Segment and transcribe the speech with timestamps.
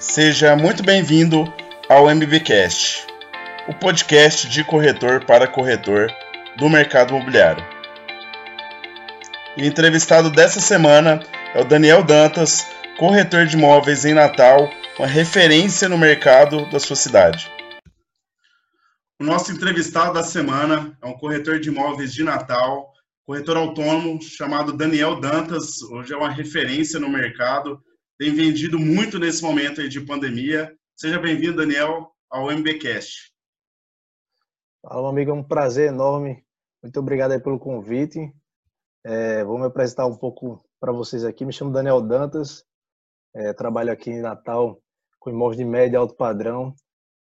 [0.00, 1.52] Seja muito bem-vindo
[1.88, 3.04] ao MBcast,
[3.66, 6.08] o podcast de corretor para corretor
[6.56, 7.66] do mercado imobiliário.
[9.56, 11.20] O entrevistado dessa semana
[11.52, 12.64] é o Daniel Dantas,
[12.96, 14.70] corretor de imóveis em Natal,
[15.00, 17.50] uma referência no mercado da sua cidade.
[19.20, 22.92] O nosso entrevistado da semana é um corretor de imóveis de Natal,
[23.26, 27.82] corretor autônomo chamado Daniel Dantas, hoje é uma referência no mercado,
[28.18, 30.76] tem vendido muito nesse momento de pandemia.
[30.96, 33.32] Seja bem-vindo, Daniel, ao MBcast.
[34.82, 36.44] Fala, amigo, é um prazer enorme.
[36.82, 38.32] Muito obrigado pelo convite.
[39.04, 41.44] É, vou me apresentar um pouco para vocês aqui.
[41.44, 42.64] Me chamo Daniel Dantas,
[43.34, 44.82] é, trabalho aqui em Natal
[45.20, 46.74] com imóveis de média e alto padrão.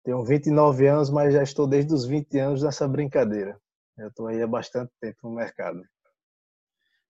[0.04, 3.58] Tenho 29 anos, mas já estou desde os 20 anos nessa brincadeira.
[3.96, 5.82] Eu estou aí há bastante tempo no mercado.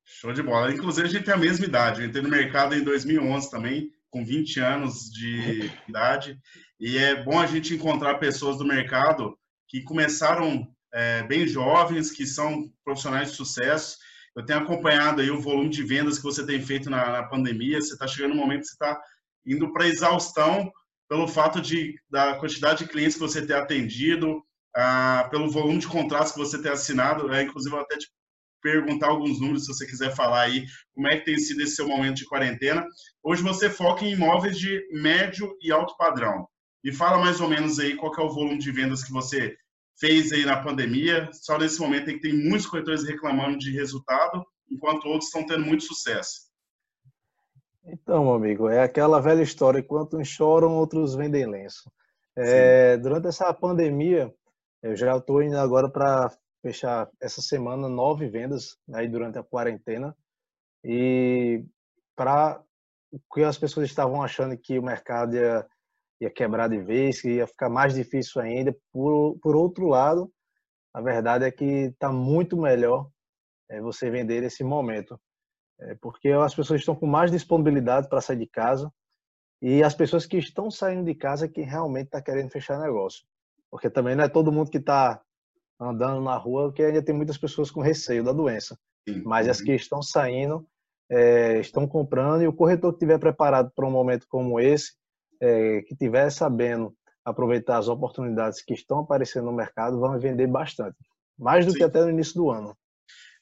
[0.05, 0.73] Show de bola.
[0.73, 2.01] Inclusive, a gente tem a mesma idade.
[2.01, 6.39] Eu entrei no mercado em 2011 também, com 20 anos de idade.
[6.79, 9.37] E é bom a gente encontrar pessoas do mercado
[9.69, 13.97] que começaram é, bem jovens, que são profissionais de sucesso.
[14.37, 17.81] Eu tenho acompanhado aí o volume de vendas que você tem feito na, na pandemia.
[17.81, 19.01] Você está chegando no momento que você está
[19.47, 20.71] indo para exaustão
[21.09, 24.43] pelo fato de da quantidade de clientes que você tem atendido,
[24.75, 27.33] ah, pelo volume de contratos que você tem assinado.
[27.33, 28.09] É, inclusive, eu até te
[28.65, 31.87] perguntar alguns números, se você quiser falar aí como é que tem sido esse seu
[31.87, 32.87] momento de quarentena.
[33.23, 36.49] Hoje você foca em imóveis de médio e alto padrão.
[36.83, 39.55] E fala mais ou menos aí qual é o volume de vendas que você
[40.01, 41.29] fez aí na pandemia.
[41.33, 45.67] Só nesse momento em que tem muitos corretores reclamando de resultado, enquanto outros estão tendo
[45.67, 46.45] muito sucesso.
[47.85, 51.93] Então, meu amigo, é aquela velha história, enquanto uns choram, outros vendem lenço.
[52.35, 54.33] É, durante essa pandemia,
[54.83, 56.31] eu já estou indo agora para
[56.65, 60.17] fechar essa semana nove vendas aí durante a quarentena
[60.83, 61.63] e
[62.17, 62.59] para
[63.13, 65.67] o que as pessoas estavam achando que o mercado ia,
[66.23, 68.75] ia quebrar de vez, que ia ficar mais difícil ainda.
[68.91, 70.33] Por, por outro lado,
[70.95, 73.11] a verdade é que está muito melhor
[73.69, 75.21] é, você vender nesse momento,
[75.81, 78.91] é, porque as pessoas estão com mais disponibilidade para sair de casa
[79.61, 83.27] e as pessoas que estão saindo de casa que realmente está querendo fechar negócio,
[83.71, 85.21] porque também não é todo mundo que está
[85.81, 88.79] andando na rua, porque ainda tem muitas pessoas com receio da doença.
[89.09, 89.23] Sim.
[89.25, 89.67] Mas as uhum.
[89.67, 90.67] que estão saindo,
[91.11, 94.93] é, estão comprando, e o corretor que estiver preparado para um momento como esse,
[95.41, 100.97] é, que estiver sabendo aproveitar as oportunidades que estão aparecendo no mercado, vão vender bastante.
[101.39, 101.79] Mais do Sim.
[101.79, 102.77] que até no início do ano.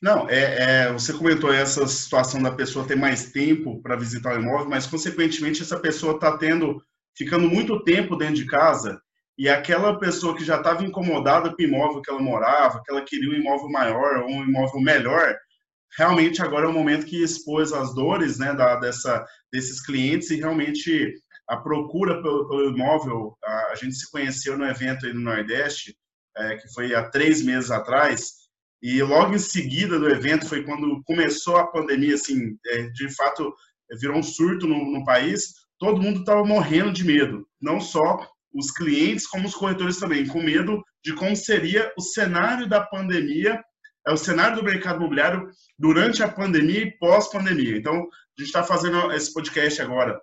[0.00, 4.41] Não, é, é, você comentou essa situação da pessoa ter mais tempo para visitar o
[4.41, 6.82] imóvel, mas consequentemente essa pessoa está tendo,
[7.16, 9.00] ficando muito tempo dentro de casa
[9.38, 13.03] e aquela pessoa que já estava incomodada com o imóvel que ela morava, que ela
[13.03, 15.34] queria um imóvel maior ou um imóvel melhor,
[15.97, 20.37] realmente agora é o momento que expôs as dores né, da, dessa, desses clientes e
[20.37, 21.15] realmente
[21.48, 23.37] a procura pelo, pelo imóvel.
[23.44, 25.97] A, a, gente se conheceu no evento aí no Nordeste,
[26.37, 28.42] é, que foi há três meses atrás,
[28.82, 33.54] e logo em seguida do evento foi quando começou a pandemia, assim, é, de fato
[34.00, 38.70] virou um surto no, no país, todo mundo estava morrendo de medo, não só os
[38.70, 43.62] clientes como os corretores também, com medo de como seria o cenário da pandemia,
[44.06, 45.48] é o cenário do mercado imobiliário
[45.78, 47.76] durante a pandemia e pós-pandemia.
[47.76, 50.20] Então, a gente está fazendo esse podcast agora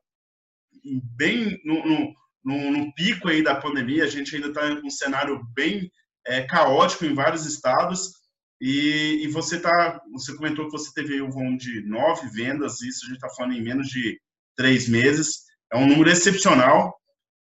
[1.15, 2.13] bem no, no,
[2.43, 5.91] no, no, pico aí da pandemia, a gente ainda está em um cenário bem
[6.25, 8.13] é, caótico em vários estados,
[8.61, 13.05] e, e você tá, você comentou que você teve um volume de nove vendas, isso
[13.05, 14.19] a gente está falando em menos de
[14.55, 16.93] três meses, é um número excepcional,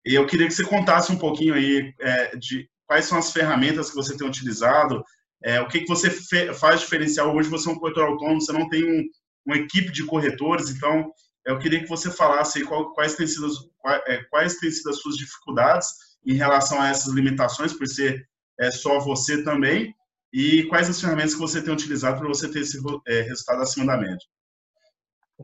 [0.05, 3.89] e eu queria que você contasse um pouquinho aí é, de quais são as ferramentas
[3.89, 5.03] que você tem utilizado,
[5.43, 6.09] é, o que, que você
[6.53, 7.35] faz diferencial.
[7.35, 9.03] Hoje você é um corretor autônomo, você não tem um,
[9.45, 11.11] uma equipe de corretores, então
[11.45, 13.47] eu queria que você falasse qual, quais, têm sido,
[13.79, 15.87] quais, é, quais têm sido as suas dificuldades
[16.25, 18.27] em relação a essas limitações, por ser
[18.59, 19.95] é, só você também,
[20.31, 23.87] e quais as ferramentas que você tem utilizado para você ter esse é, resultado acima
[23.87, 24.25] da média.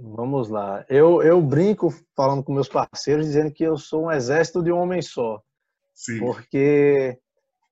[0.01, 0.85] Vamos lá.
[0.89, 4.77] Eu, eu brinco falando com meus parceiros dizendo que eu sou um exército de um
[4.77, 5.41] homem só.
[5.93, 6.19] Sim.
[6.19, 7.19] Porque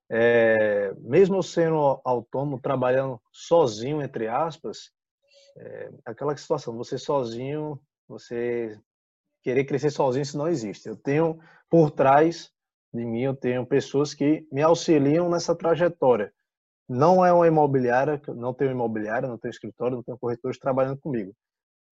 [0.09, 4.91] é, mesmo sendo autônomo, trabalhando sozinho, entre aspas,
[5.57, 8.77] é, aquela situação, você sozinho, você
[9.43, 10.87] querer crescer sozinho, isso não existe.
[10.87, 11.39] Eu tenho
[11.69, 12.51] por trás
[12.93, 16.33] de mim, eu tenho pessoas que me auxiliam nessa trajetória.
[16.87, 21.33] Não é uma imobiliária, não tenho imobiliária, não tenho escritório, não tenho corretores trabalhando comigo.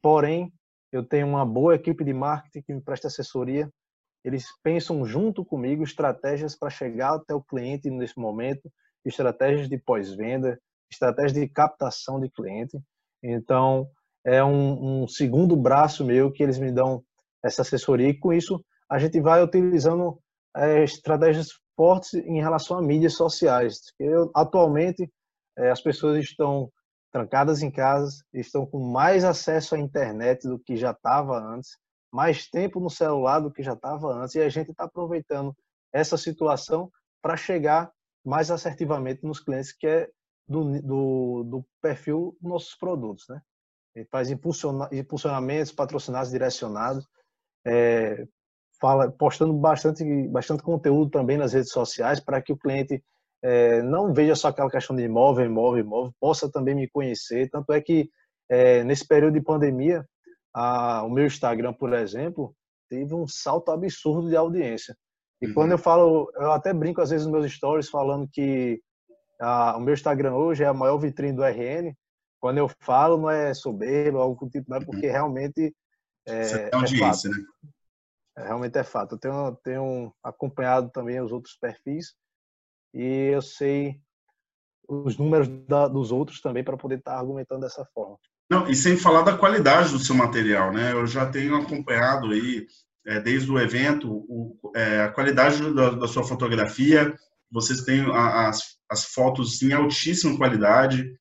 [0.03, 0.51] Porém,
[0.91, 3.71] eu tenho uma boa equipe de marketing que me presta assessoria.
[4.21, 8.69] Eles pensam junto comigo estratégias para chegar até o cliente nesse momento,
[9.05, 10.59] estratégias de pós-venda,
[10.91, 12.77] estratégias de captação de cliente.
[13.23, 13.88] Então,
[14.25, 17.01] é um, um, segundo braço meu que eles me dão
[17.41, 20.19] essa assessoria e com isso a gente vai utilizando
[20.55, 21.47] é, estratégias
[21.77, 23.75] fortes em relação a mídias sociais.
[23.97, 25.09] Eu, atualmente,
[25.57, 26.69] é, as pessoas estão
[27.13, 31.77] trancadas em casa, estão com mais acesso à internet do que já estava antes,
[32.12, 35.56] mais tempo no celular do que já estava antes, e a gente está aproveitando
[35.94, 37.92] essa situação para chegar
[38.25, 40.10] mais assertivamente nos clientes, que é
[40.48, 43.25] do, do, do perfil dos nossos produtos.
[43.30, 43.39] Né?
[43.95, 47.07] Ele faz impulsiona, impulsionamentos patrocinados, direcionados,
[47.65, 48.27] é,
[48.81, 53.04] fala, postando bastante, bastante conteúdo também nas redes sociais para que o cliente
[53.44, 57.50] é, não veja só aquela questão de imóvel, imóvel, imóvel, possa também me conhecer.
[57.50, 58.10] Tanto é que
[58.50, 60.07] é, nesse período de pandemia,
[60.54, 62.56] a, o meu Instagram, por exemplo,
[62.90, 64.95] teve um salto absurdo de audiência.
[65.42, 65.54] E uhum.
[65.54, 68.81] quando eu falo, eu até brinco às vezes nos meus stories falando que
[69.42, 71.94] a, o meu Instagram hoje é a maior vitrine do RN.
[72.39, 75.12] Quando eu falo, não é soberbo, algo do tipo, não é porque uhum.
[75.12, 75.75] realmente
[76.25, 77.42] é, Você tem audiência, é fato.
[77.42, 77.46] né?
[78.38, 79.16] É, realmente é fato.
[79.16, 82.13] Eu tenho, tenho acompanhado também os outros perfis
[82.94, 84.00] e eu sei
[84.88, 88.18] os números da, dos outros também para poder estar argumentando dessa forma.
[88.50, 90.92] Não, e sem falar da qualidade do seu material, né?
[90.92, 92.68] Eu já tenho acompanhado aí,
[93.06, 97.16] é, desde o evento, o, é, a qualidade da, da, sua fotografia.
[97.50, 101.18] Vocês têm as, as fotos em altíssima qualidade,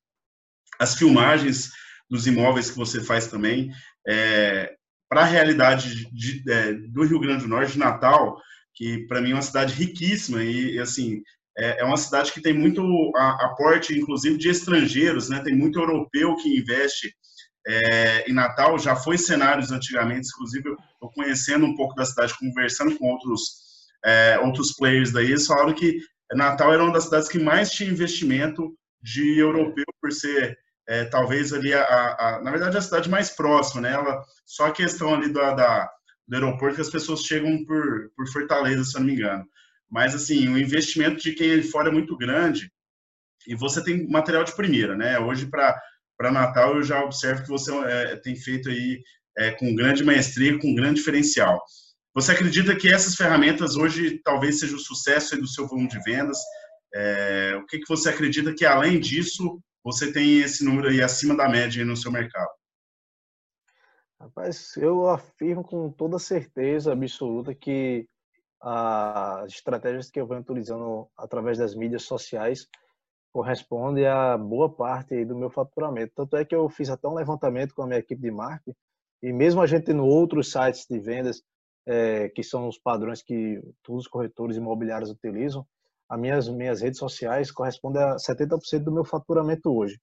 [0.79, 1.71] as filmagens
[2.09, 3.71] dos imóveis que você faz também.
[4.07, 4.75] É,
[5.09, 8.39] para a realidade de, é, do Rio Grande do Norte, de Natal,
[8.73, 11.21] que para mim é uma cidade riquíssima e, assim,
[11.57, 12.81] é, é, uma cidade que tem muito
[13.15, 15.41] aporte, inclusive, de estrangeiros, né?
[15.43, 17.13] Tem muito europeu que investe
[17.67, 18.77] é, em Natal.
[18.79, 23.41] Já foi cenários antigamente, inclusive, eu conhecendo um pouco da cidade, conversando com outros,
[24.03, 25.99] é, outros players daí, eles falaram que
[26.33, 30.57] Natal era uma das cidades que mais tinha investimento de europeu, por ser
[30.87, 33.93] é, talvez ali, a, a, na verdade, a cidade mais próxima, né?
[33.93, 35.89] Ela, só a questão ali da, da,
[36.27, 39.45] do aeroporto que as pessoas chegam por, por Fortaleza, se eu não me engano.
[39.93, 42.67] Mas, assim, o investimento de quem é de fora é muito grande
[43.47, 45.19] e você tem material de primeira, né?
[45.19, 49.03] Hoje, para Natal, eu já observo que você é, tem feito aí
[49.37, 51.61] é, com grande maestria, com grande diferencial.
[52.15, 56.39] Você acredita que essas ferramentas hoje talvez seja o sucesso do seu volume de vendas?
[56.91, 61.37] É, o que, que você acredita que, além disso, você tem esse número aí acima
[61.37, 62.49] da média no seu mercado?
[64.19, 68.07] Rapaz, eu afirmo com toda certeza absoluta que
[68.63, 72.67] as estratégias que eu venho utilizando através das mídias sociais
[73.33, 76.13] corresponde a boa parte do meu faturamento.
[76.15, 78.77] Tanto é que eu fiz até um levantamento com a minha equipe de marketing
[79.21, 81.41] e mesmo a gente tendo outros sites de vendas
[81.85, 85.65] é, que são os padrões que todos os corretores imobiliários utilizam,
[86.07, 89.99] as minhas minhas redes sociais correspondem a 70% do meu faturamento hoje.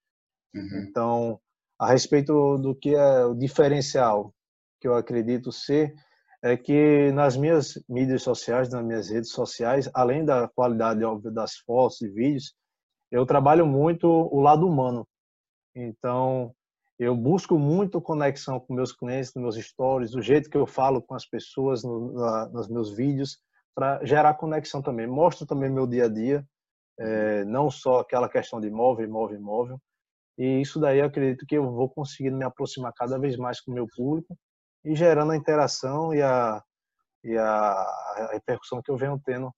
[0.54, 0.86] Uhum.
[0.88, 1.40] Então,
[1.78, 4.34] a respeito do que é o diferencial
[4.80, 5.94] que eu acredito ser
[6.42, 11.00] é que nas minhas mídias sociais, nas minhas redes sociais, além da qualidade
[11.32, 12.54] das fotos e vídeos,
[13.10, 15.06] eu trabalho muito o lado humano.
[15.74, 16.54] Então,
[16.98, 21.02] eu busco muito conexão com meus clientes, nos meus stories, do jeito que eu falo
[21.02, 23.38] com as pessoas no, na, nos meus vídeos,
[23.74, 25.06] para gerar conexão também.
[25.06, 26.44] Mostro também meu dia a dia,
[26.98, 29.80] é, não só aquela questão de imóvel, imóvel, imóvel.
[30.38, 33.72] E isso daí eu acredito que eu vou conseguindo me aproximar cada vez mais com
[33.72, 34.36] o meu público
[34.84, 36.62] e gerando a interação e a,
[37.24, 39.52] e a, repercussão que eu venho tendo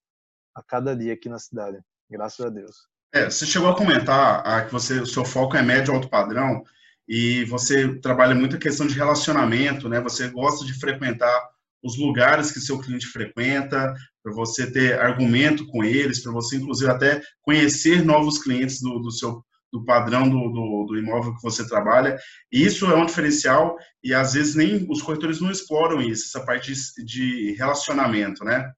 [0.55, 1.79] a cada dia aqui na cidade.
[2.11, 2.77] Graças a Deus.
[3.15, 6.63] É, você chegou a comentar ah, que você, o seu foco é médio alto padrão
[7.07, 10.01] e você trabalha muito a questão de relacionamento, né?
[10.01, 11.51] Você gosta de frequentar
[11.83, 16.91] os lugares que seu cliente frequenta, para você ter argumento com eles, para você, inclusive,
[16.91, 21.67] até conhecer novos clientes do, do seu do padrão do, do, do, imóvel que você
[21.67, 22.19] trabalha.
[22.53, 26.73] Isso é um diferencial e às vezes nem os corretores não exploram isso, essa parte
[26.73, 28.71] de, de relacionamento, né?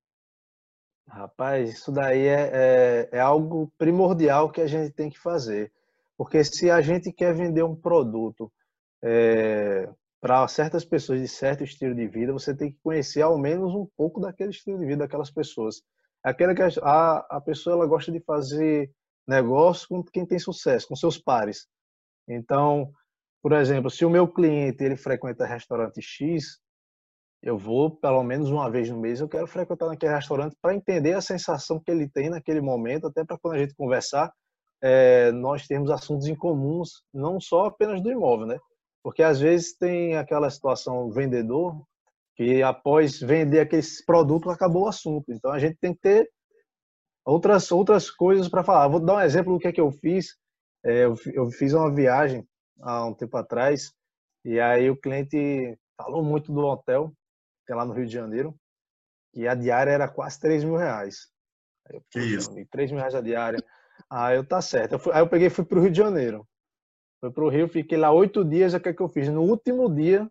[1.08, 5.72] Rapaz, isso daí é, é, é, algo primordial que a gente tem que fazer.
[6.16, 8.50] Porque se a gente quer vender um produto
[9.02, 9.88] é,
[10.20, 13.86] para certas pessoas de certo estilo de vida, você tem que conhecer ao menos um
[13.96, 15.82] pouco daquele estilo de vida daquelas pessoas.
[16.22, 18.90] Aquela que a, a pessoa ela gosta de fazer
[19.26, 21.66] negócio com quem tem sucesso, com seus pares.
[22.28, 22.90] Então,
[23.42, 26.58] por exemplo, se o meu cliente ele frequenta restaurante X,
[27.42, 31.12] eu vou pelo menos uma vez no mês, eu quero frequentar naquele restaurante para entender
[31.12, 34.32] a sensação que ele tem naquele momento, até para quando a gente conversar,
[34.82, 38.58] é, nós temos assuntos em comuns, não só apenas do imóvel, né?
[39.02, 41.82] Porque às vezes tem aquela situação vendedor
[42.34, 45.30] que após vender aquele produto acabou o assunto.
[45.30, 46.30] Então a gente tem que ter
[47.24, 48.88] outras outras coisas para falar.
[48.88, 50.36] Vou dar um exemplo do que é que eu fiz.
[50.84, 52.46] É, eu, eu fiz uma viagem
[52.80, 53.92] há um tempo atrás
[54.44, 57.12] e aí o cliente falou muito do hotel
[57.66, 58.54] que é lá no Rio de Janeiro
[59.32, 61.28] que a diária era quase 3 mil reais.
[61.86, 62.50] Aí eu, que isso?
[62.70, 63.62] 3 mil reais a diária.
[64.08, 64.92] Aí eu, tá certo.
[64.92, 66.46] Eu fui, aí eu peguei e fui pro Rio de Janeiro.
[67.20, 69.28] Fui pro Rio, fiquei lá oito dias, o que, é que eu fiz?
[69.28, 70.30] No último dia,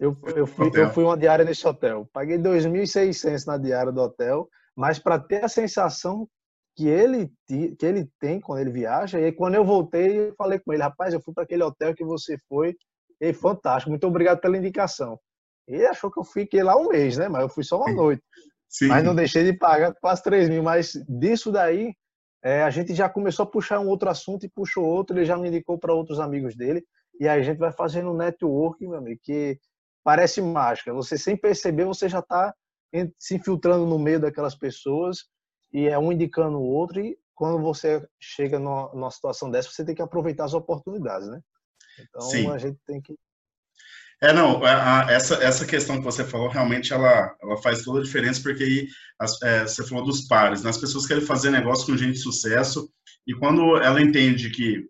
[0.00, 2.08] eu, eu, fui, eu fui uma diária nesse hotel.
[2.12, 6.28] Paguei 2.600 na diária do hotel, mas para ter a sensação
[6.76, 10.58] que ele, que ele tem quando ele viaja, e aí, quando eu voltei, eu falei
[10.58, 12.76] com ele, rapaz, eu fui para aquele hotel que você foi,
[13.18, 15.18] e fantástico, muito obrigado pela indicação.
[15.66, 17.28] Ele achou que eu fiquei lá um mês, né?
[17.28, 18.22] Mas eu fui só uma noite.
[18.68, 18.88] Sim.
[18.88, 20.62] Mas não deixei de pagar quase 3 mil.
[20.62, 21.94] Mas disso daí,
[22.44, 25.36] é, a gente já começou a puxar um outro assunto e puxou outro, ele já
[25.36, 26.84] me indicou para outros amigos dele.
[27.18, 29.58] E aí a gente vai fazendo um network, meu amigo, que
[30.04, 30.92] parece mágica.
[30.92, 32.54] Você sem perceber, você já está
[33.18, 35.24] se infiltrando no meio daquelas pessoas
[35.72, 37.00] e é um indicando o outro.
[37.00, 41.40] E quando você chega numa, situação dessa, você tem que aproveitar as oportunidades, né?
[41.98, 42.50] Então Sim.
[42.50, 43.14] a gente tem que
[44.22, 48.00] é, não, a, a, essa, essa questão que você falou, realmente ela, ela faz toda
[48.00, 48.88] a diferença, porque aí
[49.18, 50.70] as, é, você falou dos pares, né?
[50.70, 52.88] as pessoas querem fazer negócio com gente de sucesso,
[53.26, 54.88] e quando ela entende que,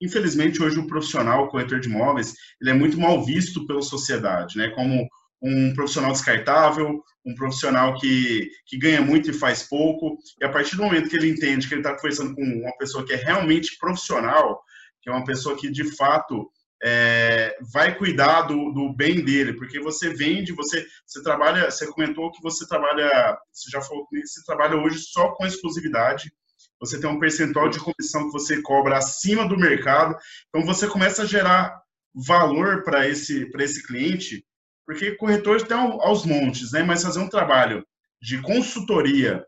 [0.00, 4.58] infelizmente, hoje o profissional, o corretor de imóveis, ele é muito mal visto pela sociedade,
[4.58, 4.70] né?
[4.70, 5.08] Como
[5.44, 10.76] um profissional descartável, um profissional que, que ganha muito e faz pouco, e a partir
[10.76, 13.76] do momento que ele entende que ele está conversando com uma pessoa que é realmente
[13.78, 14.62] profissional,
[15.02, 16.50] que é uma pessoa que, de fato,
[16.82, 22.32] é, vai cuidar do, do, bem dele, porque você vende, você, você trabalha, você comentou
[22.32, 26.32] que você trabalha, você já falou que você trabalha hoje só com exclusividade,
[26.80, 30.16] você tem um percentual de comissão que você cobra acima do mercado,
[30.48, 31.78] então você começa a gerar
[32.14, 34.44] valor para esse, esse cliente,
[34.86, 36.82] porque corretor tem aos montes, né?
[36.82, 37.84] mas fazer um trabalho
[38.20, 39.44] de consultoria,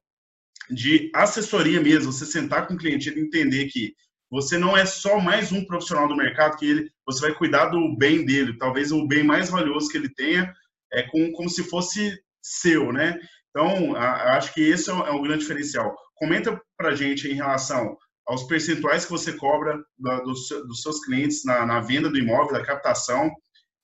[0.70, 3.94] de assessoria mesmo, você sentar com o cliente e entender que
[4.30, 7.96] você não é só mais um profissional do mercado que ele, você vai cuidar do
[7.96, 10.52] bem dele, talvez o bem mais valioso que ele tenha
[10.92, 13.18] é com, como se fosse seu, né?
[13.50, 15.94] Então, a, acho que esse é o, é o grande diferencial.
[16.16, 21.44] Comenta para gente em relação aos percentuais que você cobra da, dos, dos, seus clientes
[21.44, 23.30] na, na, venda do imóvel, da captação,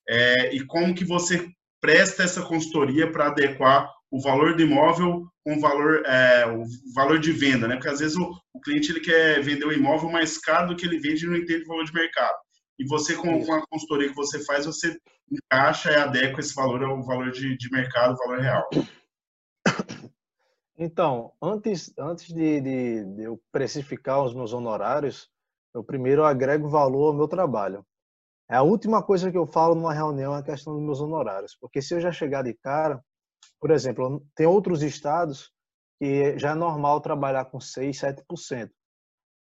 [0.07, 1.49] é, e como que você
[1.81, 6.63] presta essa consultoria para adequar o valor do imóvel com o valor, é, o
[6.95, 7.75] valor de venda, né?
[7.75, 10.85] Porque às vezes o, o, cliente ele quer vender o imóvel mais caro do que
[10.85, 12.35] ele vende e não entende o valor de mercado.
[12.79, 14.95] E você, com, com a consultoria que você faz, você
[15.31, 18.69] encaixa e adequa esse valor ao valor de, de mercado, o valor real.
[20.75, 25.29] Então, antes, antes de, de, de eu precificar os meus honorários,
[25.71, 27.85] eu primeiro agrego valor ao meu trabalho.
[28.49, 31.55] É a última coisa que eu falo numa reunião é a questão dos meus honorários,
[31.59, 33.03] porque se eu já chegar de cara,
[33.59, 35.51] por exemplo, tem outros estados
[35.99, 38.69] que já é normal trabalhar com 6, 7%.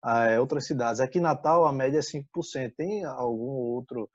[0.03, 0.99] Ah, outras cidades.
[0.99, 2.73] Aqui em Natal, a média é 5%.
[2.75, 4.09] Tem algum outro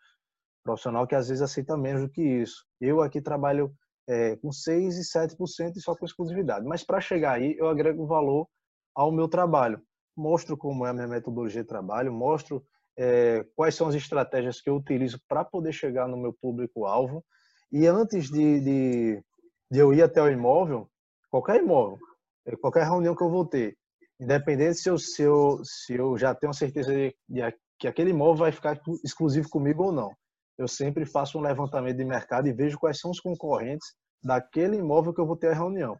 [0.64, 2.64] profissional que às vezes aceita menos do que isso.
[2.80, 3.72] Eu aqui trabalho
[4.08, 6.66] é, com 6 e 7% e só com exclusividade.
[6.66, 8.48] Mas para chegar aí, eu agrego valor
[8.94, 9.80] ao meu trabalho.
[10.16, 12.64] Mostro como é a minha metodologia de trabalho, mostro
[12.96, 17.24] é, quais são as estratégias que eu utilizo para poder chegar no meu público-alvo.
[17.70, 19.22] E antes de, de,
[19.70, 20.88] de eu ir até o imóvel,
[21.30, 21.98] qualquer imóvel,
[22.46, 23.76] é, qualquer reunião que eu vou ter,
[24.20, 27.42] independente se eu, se eu, se eu já tenho certeza de, de
[27.78, 30.10] que aquele imóvel vai ficar exclusivo comigo ou não.
[30.56, 33.86] Eu sempre faço um levantamento de mercado e vejo quais são os concorrentes
[34.22, 35.96] daquele imóvel que eu vou ter a reunião.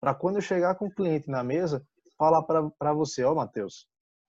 [0.00, 1.84] Para quando eu chegar com o cliente na mesa,
[2.16, 3.86] falar para você, ó, oh, Matheus,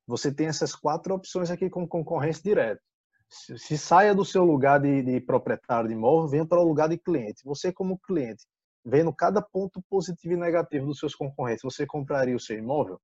[0.09, 2.81] você tem essas quatro opções aqui como concorrência direta.
[3.29, 6.89] Se, se saia do seu lugar de, de proprietário de imóvel, venha para o lugar
[6.89, 7.43] de cliente.
[7.45, 8.43] Você como cliente,
[8.83, 12.99] vendo cada ponto positivo e negativo dos seus concorrentes, você compraria o seu imóvel?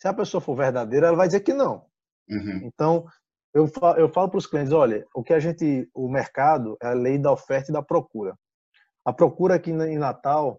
[0.00, 1.84] Se a pessoa for verdadeira, ela vai dizer que não.
[2.26, 2.60] Uhum.
[2.64, 3.04] Então,
[3.52, 6.86] eu falo, eu falo para os clientes, olha, o que a gente, o mercado é
[6.86, 8.34] a lei da oferta e da procura.
[9.04, 10.58] A procura aqui em Natal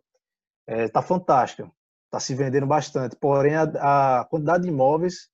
[0.67, 1.71] está é, tá fantástica,
[2.13, 3.15] está se vendendo bastante.
[3.15, 3.63] Porém, a,
[4.19, 5.29] a, quantidade de imóveis,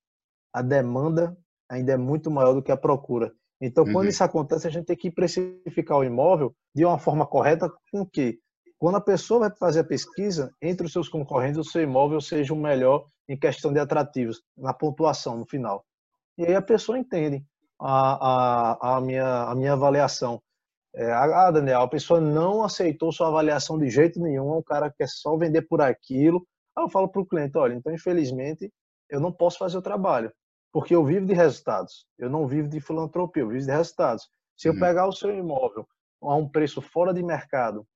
[0.50, 1.36] a demanda
[1.68, 3.32] ainda é muito maior do que a procura.
[3.60, 4.08] Então, quando uhum.
[4.08, 8.38] isso acontece, a gente tem que precificar o imóvel de uma forma correta, com que
[8.78, 12.54] quando a pessoa vai fazer a pesquisa, entre os seus concorrentes, o seu imóvel seja
[12.54, 15.84] o melhor em questão de atrativos, na pontuação no final.
[16.38, 17.44] E aí a pessoa entende
[17.78, 20.40] a, a, a, minha, a minha avaliação.
[20.94, 25.08] É, ah, Daniel, a pessoa não aceitou sua avaliação de jeito nenhum, o cara quer
[25.08, 26.44] só vender por aquilo.
[26.76, 28.72] Aí eu falo para o cliente, olha, então infelizmente
[29.08, 30.32] eu não posso fazer o trabalho,
[30.72, 34.28] porque eu vivo de resultados, eu não vivo de filantropia, eu vivo de resultados.
[34.56, 34.80] Se eu uhum.
[34.80, 35.86] pegar o seu imóvel
[36.22, 37.86] a um preço fora de mercado,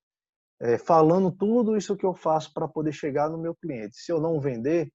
[0.61, 3.97] é, falando tudo isso que eu faço para poder chegar no meu cliente.
[3.97, 4.91] Se eu não vender,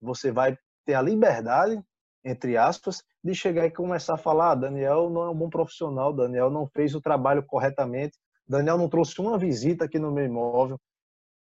[0.00, 1.80] você vai ter a liberdade,
[2.24, 6.12] entre aspas, de chegar e começar a falar: ah, Daniel não é um bom profissional,
[6.12, 10.78] Daniel não fez o trabalho corretamente, Daniel não trouxe uma visita aqui no meu imóvel.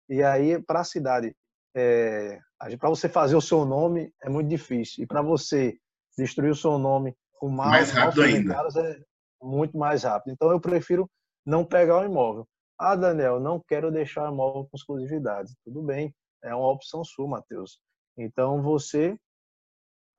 [0.08, 1.34] E aí, para a cidade,
[1.74, 2.38] é,
[2.78, 5.04] para você fazer o seu nome é muito difícil.
[5.04, 5.78] E para você
[6.16, 8.54] destruir o seu nome com mal, mais rápido ainda.
[8.54, 9.00] é
[9.42, 10.32] muito mais rápido.
[10.32, 11.10] Então, eu prefiro
[11.44, 12.46] não pegar o imóvel.
[12.78, 15.54] Ah, Daniel, não quero deixar o imóvel com exclusividade.
[15.64, 17.78] Tudo bem, é uma opção sua, Matheus.
[18.16, 19.16] Então, você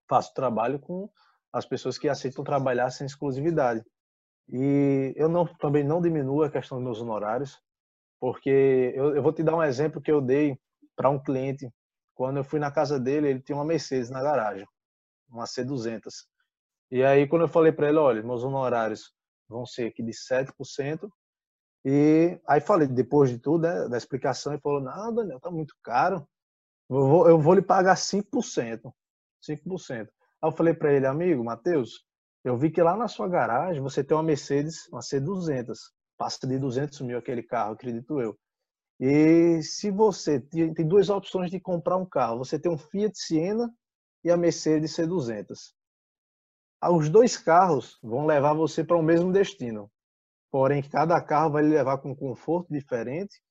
[0.10, 1.10] faz o trabalho com
[1.54, 3.84] as pessoas que aceitam trabalhar sem exclusividade.
[4.50, 7.60] E eu não, também não diminuo a questão dos meus honorários,
[8.20, 10.60] porque eu, eu vou te dar um exemplo que eu dei
[10.96, 11.70] para um cliente.
[12.14, 14.66] Quando eu fui na casa dele, ele tinha uma Mercedes na garagem,
[15.30, 16.26] uma C200.
[16.92, 19.14] E aí, quando eu falei para ele, olha, meus honorários
[19.48, 21.10] vão ser aqui de 7%,
[21.84, 25.74] e aí falei, depois de tudo, né, da explicação, ele falou, não, Daniel, tá muito
[25.82, 26.28] caro,
[26.90, 28.92] eu vou, eu vou lhe pagar 5%.
[29.42, 30.08] 5%.
[30.08, 30.08] Aí
[30.44, 32.06] eu falei para ele, amigo, Matheus,
[32.44, 35.78] eu vi que lá na sua garagem você tem uma Mercedes, uma C200.
[36.18, 38.38] Passa de 200 mil aquele carro, acredito eu.
[39.04, 43.74] E se você tem duas opções de comprar um carro, você tem um Fiat Siena
[44.24, 45.74] e a Mercedes C200.
[46.80, 49.92] Ah, os dois carros vão levar você para o mesmo destino.
[50.52, 53.42] Porém, cada carro vai levar com um conforto diferente,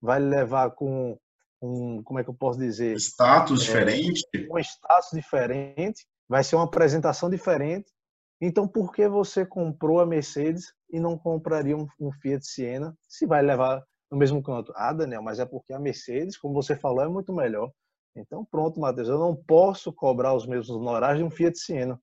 [0.00, 1.18] vai levar com
[1.60, 2.96] um, como é que eu posso dizer?
[2.96, 4.22] Status é, diferente.
[4.50, 7.92] Um status diferente vai ser uma apresentação diferente.
[8.40, 13.26] Então, por que você comprou a Mercedes e não compraria um, um Fiat Siena se
[13.26, 14.72] vai levar no mesmo canto?
[14.76, 17.70] Ah, Daniel, mas é porque a Mercedes, como você falou, é muito melhor.
[18.16, 22.00] Então, pronto, Matheus, eu não posso cobrar os mesmos honorários de um Fiat Siena.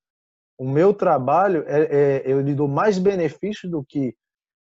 [0.57, 4.13] O meu trabalho, é, é, eu lhe dou mais benefício do que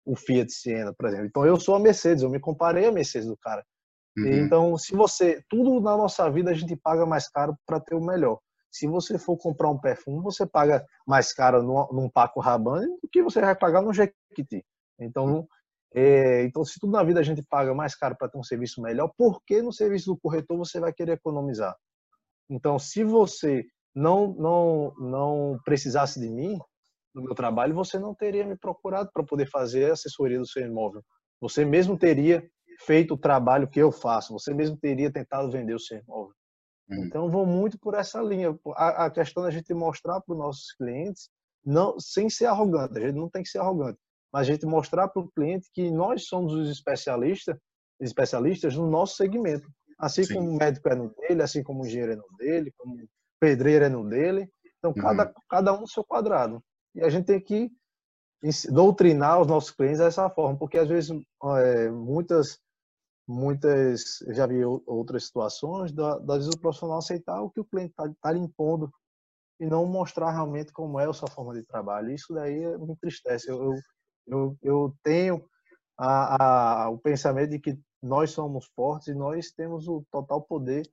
[0.05, 1.27] o Fiat Siena, por exemplo.
[1.27, 3.65] Então, eu sou a Mercedes, eu me comparei a Mercedes do cara.
[4.17, 4.27] Uhum.
[4.27, 5.43] Então, se você.
[5.49, 8.39] Tudo na nossa vida a gente paga mais caro para ter o melhor.
[8.71, 13.23] Se você for comprar um perfume, você paga mais caro num, Paco Rabanne do que
[13.23, 14.65] você vai pagar no Jequiti.
[15.01, 15.49] Então,
[15.95, 18.83] é, então, se tudo na vida a gente paga mais caro para ter um serviço
[18.83, 21.75] melhor, por que no serviço do corretor você vai querer economizar?
[22.51, 26.59] Então, se você não não não precisasse de mim
[27.15, 30.65] no meu trabalho, você não teria me procurado para poder fazer a assessoria do seu
[30.65, 31.03] imóvel.
[31.41, 32.49] Você mesmo teria
[32.81, 36.35] feito o trabalho que eu faço, você mesmo teria tentado vender o seu imóvel.
[36.89, 37.05] Uhum.
[37.05, 38.59] Então, vou muito por essa linha.
[38.77, 41.29] A, a questão da gente mostrar para os nossos clientes,
[41.65, 43.99] não, sem ser arrogante, a gente não tem que ser arrogante,
[44.33, 47.57] mas a gente mostrar para o cliente que nós somos os especialistas,
[48.01, 49.69] especialistas no nosso segmento.
[49.99, 50.35] Assim Sim.
[50.35, 53.09] como o médico é no dele, assim como o engenheiro é no dele, como o
[53.41, 54.49] pedreiro é no dele.
[54.79, 55.03] Então, uhum.
[55.03, 56.63] cada, cada um no seu quadrado.
[56.95, 57.71] E a gente tem que
[58.71, 61.11] doutrinar os nossos clientes dessa forma, porque às vezes
[61.57, 62.61] é, muitas
[63.29, 67.91] muitas, já vi outras situações, da, das vezes o profissional aceitar o que o cliente
[67.91, 68.91] está tá lhe impondo
[69.61, 72.11] e não mostrar realmente como é a sua forma de trabalho.
[72.11, 73.51] Isso daí me entristece.
[73.51, 73.73] Eu, eu,
[74.63, 75.45] eu tenho
[75.97, 80.89] a, a, o pensamento de que nós somos fortes e nós temos o total poder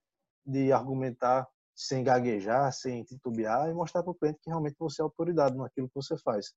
[0.45, 5.03] de argumentar sem gaguejar, sem titubear e mostrar para o cliente que realmente você é
[5.03, 6.53] autoridade naquilo que você faz.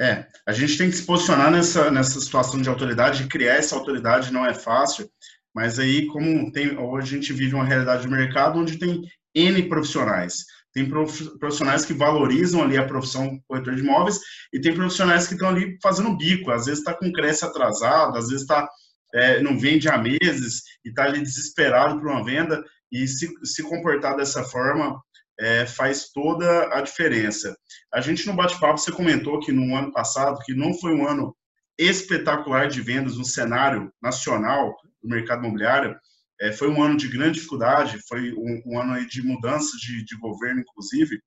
[0.00, 4.32] É, a gente tem que se posicionar nessa, nessa situação de autoridade, criar essa autoridade
[4.32, 5.10] não é fácil,
[5.54, 9.02] mas aí, como tem, hoje a gente vive uma realidade de mercado onde tem
[9.34, 10.46] N profissionais.
[10.72, 14.20] Tem profissionais que valorizam ali a profissão corretor de imóveis
[14.52, 16.50] e tem profissionais que estão ali fazendo bico.
[16.50, 18.68] Às vezes está com creche atrasado, às vezes tá,
[19.14, 22.62] é, não vende há meses e está ali desesperado por uma venda.
[22.90, 24.98] E se, se comportar dessa forma
[25.38, 27.56] é, faz toda a diferença.
[27.92, 31.36] A gente no bate-papo, você comentou que no ano passado, que não foi um ano
[31.78, 35.96] espetacular de vendas no cenário nacional do mercado imobiliário,
[36.42, 40.18] é, foi um ano de grande dificuldade, foi um, um ano de mudança de, de,
[40.18, 41.20] governo, inclusive,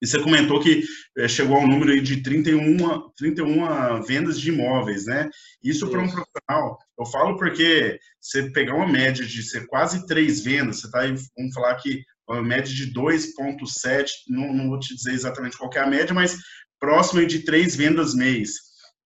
[0.00, 0.84] e você comentou que
[1.18, 5.28] é, chegou ao número de 31, 31 vendas de imóveis, né?
[5.60, 10.40] Isso para um profissional, eu falo porque você pegar uma média de ser quase três
[10.40, 14.94] vendas, você está aí, vamos falar que uma média de 2,7, não, não vou te
[14.94, 16.36] dizer exatamente qual é a média, mas
[16.78, 18.52] próximo de três vendas mês.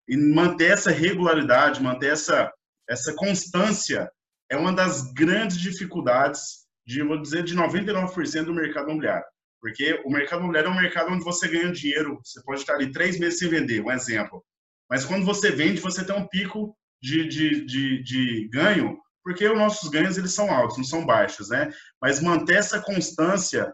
[0.06, 2.52] E manter essa regularidade, manter essa,
[2.86, 4.10] essa constância
[4.52, 9.24] é uma das grandes dificuldades, de, vou dizer, de 99% do mercado imobiliário.
[9.58, 12.92] Porque o mercado imobiliário é um mercado onde você ganha dinheiro, você pode estar ali
[12.92, 14.44] três meses sem vender, um exemplo.
[14.90, 19.56] Mas quando você vende, você tem um pico de, de, de, de ganho porque os
[19.56, 21.72] nossos ganhos eles são altos, não são baixos, né?
[22.00, 23.72] Mas manter essa constância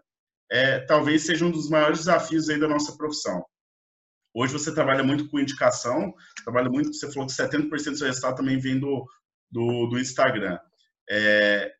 [0.53, 3.45] é, talvez seja um dos maiores desafios aí da nossa profissão.
[4.35, 6.15] Hoje você trabalha muito com indicação,
[6.45, 9.07] trabalha muito, você falou que 70% do seu resultado também vem do,
[9.51, 10.59] do, do Instagram.
[11.11, 11.73] É,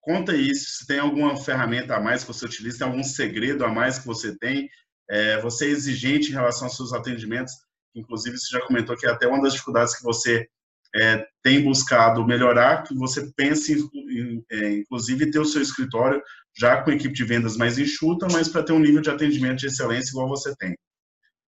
[0.00, 3.68] conta isso, se tem alguma ferramenta a mais que você utiliza, tem algum segredo a
[3.68, 4.68] mais que você tem,
[5.08, 7.52] é, você é exigente em relação aos seus atendimentos,
[7.94, 10.46] inclusive você já comentou que é até uma das dificuldades que você
[10.94, 16.22] é, tem buscado melhorar, que você pense em é, inclusive ter o seu escritório
[16.56, 19.66] já com equipe de vendas mais enxuta, mas para ter um nível de atendimento de
[19.66, 20.74] excelência igual você tem.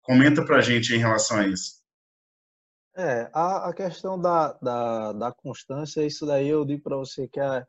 [0.03, 1.78] Comenta para a gente em relação a isso.
[2.99, 7.39] É, a, a questão da, da, da constância, isso daí eu digo para você que
[7.39, 7.65] é,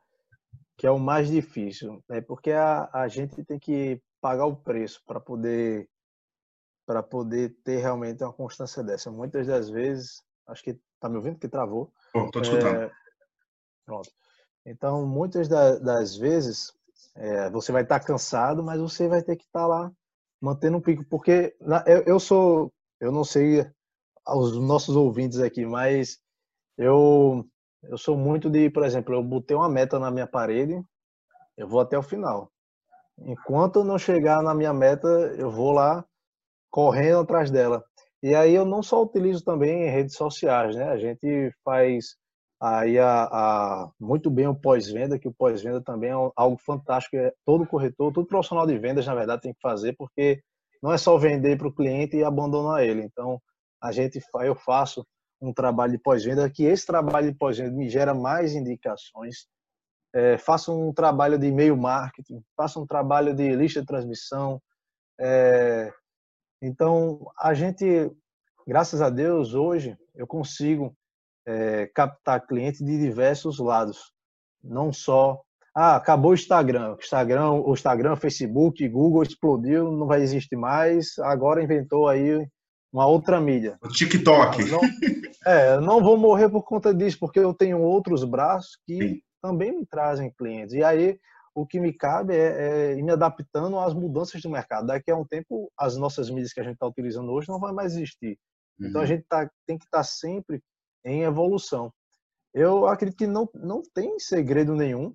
[0.75, 2.19] que é o mais difícil, né?
[2.19, 5.87] porque a, a gente tem que pagar o preço para poder
[6.83, 9.11] para poder ter realmente uma constância dessa.
[9.11, 11.93] Muitas das vezes, acho que tá me ouvindo que travou.
[12.15, 12.81] Estou escutando.
[12.81, 12.91] É,
[13.85, 14.09] pronto.
[14.65, 16.73] Então, muitas da, das vezes
[17.15, 19.91] é, você vai estar tá cansado, mas você vai ter que estar tá lá
[20.41, 23.69] mantendo um pico, porque eu, eu sou, eu não sei
[24.29, 26.19] aos nossos ouvintes aqui, mas
[26.77, 27.45] eu
[27.83, 30.81] eu sou muito de, por exemplo, eu botei uma meta na minha parede,
[31.57, 32.51] eu vou até o final.
[33.19, 36.05] Enquanto não chegar na minha meta, eu vou lá
[36.69, 37.83] correndo atrás dela.
[38.21, 40.89] E aí eu não só utilizo também redes sociais, né?
[40.89, 42.15] A gente faz
[42.61, 47.15] aí a, a muito bem o pós-venda, que o pós-venda também é algo fantástico.
[47.17, 50.41] É todo corretor, todo profissional de vendas, na verdade, tem que fazer, porque
[50.83, 53.03] não é só vender para o cliente e abandonar ele.
[53.03, 53.41] Então,
[53.81, 55.05] a gente, eu faço
[55.41, 59.47] um trabalho de pós-venda, que esse trabalho de pós-venda me gera mais indicações.
[60.13, 64.61] É, faço um trabalho de e-mail marketing, faço um trabalho de lista de transmissão.
[65.19, 65.93] É,
[66.61, 68.11] então, a gente,
[68.67, 70.95] graças a Deus, hoje eu consigo
[71.45, 74.11] é, captar clientes de diversos lados,
[74.63, 75.41] não só
[75.75, 81.17] ah, acabou o Instagram, Instagram, o Instagram, Facebook, Google explodiu, não vai existir mais.
[81.19, 82.45] Agora inventou aí
[82.91, 83.77] uma outra mídia.
[83.81, 84.65] O TikTok.
[84.69, 84.79] Não,
[85.45, 89.21] é, não vou morrer por conta disso, porque eu tenho outros braços que Sim.
[89.41, 90.73] também me trazem clientes.
[90.73, 91.19] E aí
[91.53, 94.87] o que me cabe é, é ir me adaptando às mudanças do mercado.
[94.87, 97.73] Daqui a um tempo, as nossas mídias que a gente está utilizando hoje não vai
[97.73, 98.37] mais existir.
[98.79, 98.87] Uhum.
[98.87, 99.07] Então a uhum.
[99.07, 100.61] gente tá, tem que estar tá sempre
[101.05, 101.91] em evolução.
[102.53, 105.13] Eu acredito que não, não tem segredo nenhum,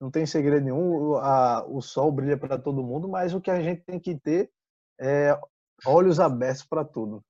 [0.00, 3.60] não tem segredo nenhum, a, o sol brilha para todo mundo, mas o que a
[3.60, 4.50] gente tem que ter
[4.98, 5.38] é
[5.86, 7.22] olhos abertos para tudo.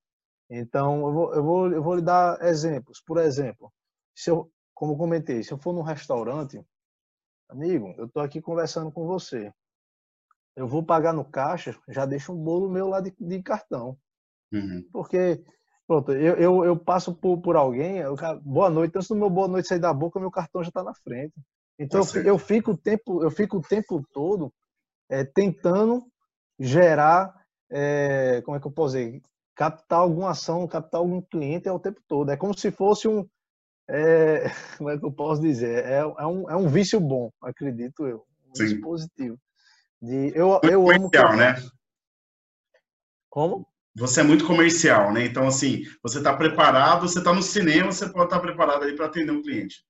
[0.49, 3.01] Então, eu vou, eu, vou, eu vou lhe dar exemplos.
[3.05, 3.71] Por exemplo,
[4.13, 6.63] se eu, como comentei, se eu for num restaurante,
[7.49, 9.51] amigo, eu estou aqui conversando com você.
[10.55, 13.97] Eu vou pagar no caixa, já deixo um bolo meu lá de, de cartão.
[14.53, 14.87] Uhum.
[14.91, 15.43] Porque,
[15.85, 19.47] pronto, eu, eu, eu, passo por, por alguém, eu, boa noite, antes do meu boa
[19.47, 21.33] noite sair da boca, meu cartão já está na frente.
[21.77, 24.53] Então, tá eu, eu, fico o tempo, eu fico o tempo todo
[25.09, 26.05] é, tentando
[26.57, 27.33] gerar
[27.69, 29.21] é, como é que eu posso dizer,
[29.55, 32.31] captar alguma ação, captar algum cliente é o tempo todo.
[32.31, 33.27] É como se fosse um,
[33.89, 34.45] é,
[34.77, 38.25] como é que eu posso dizer, é, é, um, é um vício bom, acredito eu,
[38.49, 38.63] um Sim.
[38.63, 39.37] vício positivo.
[40.01, 41.55] De, eu, eu amo comercial, né?
[43.29, 43.67] Como?
[43.97, 45.25] Você é muito comercial, né?
[45.25, 48.93] Então, assim, você está preparado, você está no cinema, você pode estar tá preparado aí
[48.93, 49.85] para atender um cliente.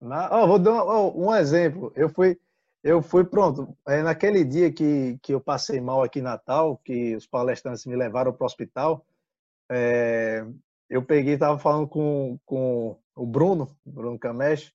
[0.00, 1.90] Na, oh, vou dar um, oh, um exemplo.
[1.96, 2.38] Eu fui,
[2.82, 3.76] eu fui pronto.
[3.86, 7.96] É, naquele dia que, que eu passei mal aqui em Natal, que os palestrantes me
[7.96, 9.04] levaram para o hospital,
[9.70, 10.44] é,
[10.88, 14.72] eu peguei, estava falando com, com o Bruno, Bruno Camesh.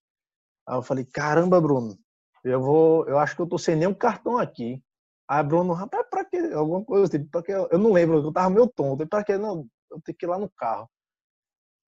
[0.68, 1.98] Aí eu falei, caramba, Bruno,
[2.44, 4.82] eu vou, eu acho que eu tô sem nenhum cartão aqui.
[5.28, 8.50] Aí Bruno, rapaz, para que alguma coisa tipo, para que eu não lembro, eu tava
[8.50, 10.90] meio tonto, para que não, eu tenho que ir lá no carro.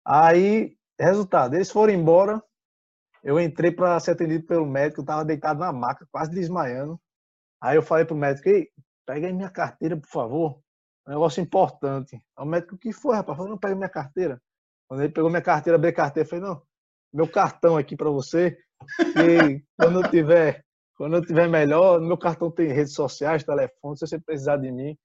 [0.04, 2.42] Aí, resultado, eles foram embora,
[3.26, 6.96] eu entrei para ser atendido pelo médico, eu estava deitado na maca, quase desmaiando.
[7.60, 8.68] Aí eu falei pro médico, Ei,
[9.04, 10.60] pega aí minha carteira, por favor.
[11.04, 12.22] Um negócio importante.
[12.38, 13.36] O médico, o que foi, rapaz?
[13.36, 14.40] Falei, não, pega minha carteira.
[14.88, 16.62] Quando ele pegou minha carteira, abri a carteira, eu falei, não,
[17.12, 18.56] meu cartão aqui para você.
[19.00, 20.64] E quando eu tiver,
[20.96, 24.96] quando eu tiver melhor, meu cartão tem redes sociais, telefone, se você precisar de mim,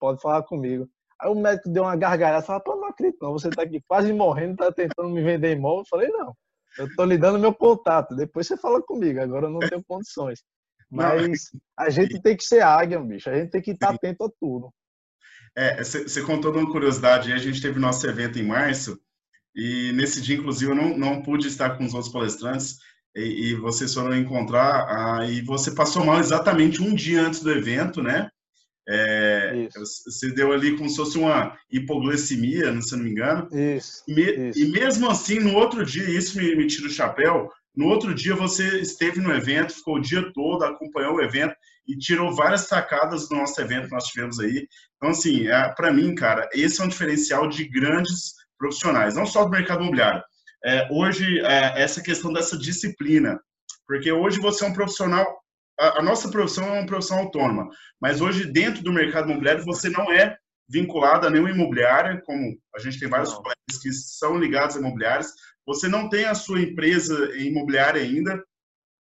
[0.00, 0.88] pode falar comigo.
[1.20, 4.14] Aí o médico deu uma gargalhada, falou, pô, não acredito não, você está aqui quase
[4.14, 5.80] morrendo, está tentando me vender imóvel.
[5.80, 6.34] Eu falei, não,
[6.78, 10.42] eu tô lhe dando meu contato, depois você fala comigo, agora eu não tenho condições.
[10.90, 14.30] Mas a gente tem que ser águia, bicho, a gente tem que estar atento a
[14.40, 14.70] tudo.
[15.56, 19.00] É, você contou uma curiosidade, a gente teve nosso evento em março,
[19.54, 22.78] e nesse dia, inclusive, eu não, não pude estar com os outros palestrantes,
[23.16, 27.50] e, e vocês foram encontrar, ah, e você passou mal exatamente um dia antes do
[27.50, 28.30] evento, né?
[28.88, 33.48] É, você deu ali como se fosse uma hipoglicemia, se não me engano.
[33.52, 34.58] Isso, e, me, isso.
[34.60, 37.50] e mesmo assim, no outro dia, isso me, me tira o chapéu.
[37.74, 41.54] No outro dia, você esteve no evento, ficou o dia todo, acompanhou o evento
[41.86, 44.66] e tirou várias sacadas do nosso evento que nós tivemos aí.
[44.96, 49.44] Então, assim, é, para mim, cara, esse é um diferencial de grandes profissionais, não só
[49.44, 50.22] do mercado imobiliário.
[50.64, 53.38] É, hoje, é, essa questão dessa disciplina,
[53.86, 55.24] porque hoje você é um profissional
[55.78, 57.68] a, a, nossa profissão é uma profissão autônoma,
[58.00, 60.36] mas hoje dentro do mercado imobiliário você não é
[60.68, 63.38] vinculado a nenhuma imobiliária, como a gente tem vários não.
[63.38, 65.32] colegas que são ligados a imobiliárias,
[65.66, 68.42] você não tem a sua empresa imobiliária ainda,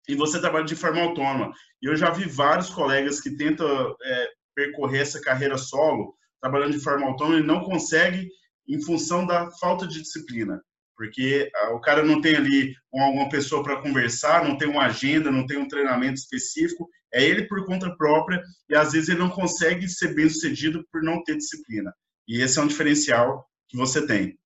[0.08, 1.54] e você trabalha de forma autônoma.
[1.82, 6.84] E eu já vi vários colegas que tentam é, percorrer essa carreira solo, trabalhando de
[6.84, 8.30] forma autônoma, e não consegue
[8.68, 10.62] em função da falta de disciplina.
[11.02, 15.32] Porque ah, o cara não tem ali uma pessoa para conversar, não tem uma agenda,
[15.32, 19.32] não tem um treinamento específico, é ele por conta própria, e às vezes ele não
[19.32, 21.92] consegue ser bem sucedido por não ter disciplina.
[22.28, 24.38] E esse é um diferencial que você tem.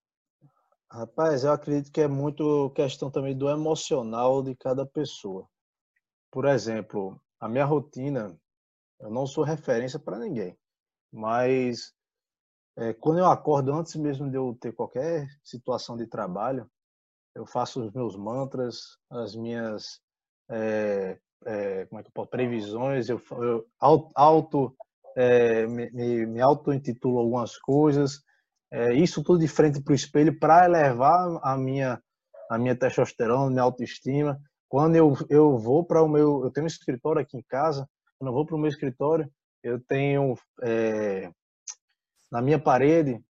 [0.89, 5.45] Rapaz, eu acredito que é muito questão também do emocional de cada pessoa.
[6.31, 8.33] Por exemplo, a minha rotina,
[9.01, 10.57] eu não sou referência para ninguém,
[11.11, 11.93] mas
[12.77, 16.69] é, quando eu acordo, antes mesmo de eu ter qualquer situação de trabalho,
[17.33, 19.99] eu faço os meus mantras, as minhas
[20.49, 24.75] é, é, como é que eu posso, previsões, eu, eu auto,
[25.15, 25.89] é, me,
[26.25, 28.21] me auto-intitulo algumas coisas,
[28.71, 32.01] é, isso tudo de frente para o espelho para elevar a minha,
[32.49, 34.39] a minha testosterona, minha autoestima.
[34.67, 38.29] Quando eu, eu vou para o meu, eu tenho um escritório aqui em casa, quando
[38.29, 39.29] eu vou para o meu escritório,
[39.63, 41.31] eu tenho é,
[42.31, 43.21] na minha parede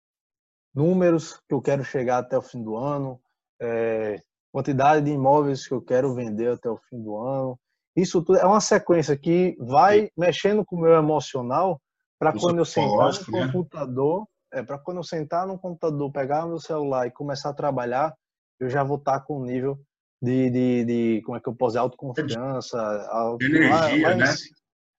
[0.75, 3.21] números que eu quero chegar até o fim do ano,
[3.61, 4.21] é,
[4.53, 7.59] quantidade de imóveis que eu quero vender até o fim do ano.
[7.97, 11.81] Isso tudo é uma sequência que vai mexendo com o meu emocional
[12.19, 13.53] para quando eu sentar no né?
[13.53, 18.15] computador, é, para quando eu sentar no computador, pegar meu celular e começar a trabalhar,
[18.59, 19.79] eu já vou estar tá com um nível
[20.21, 22.81] de, de, de, como é que eu posso dizer, autoconfiança,
[23.11, 24.35] auto, energia, né?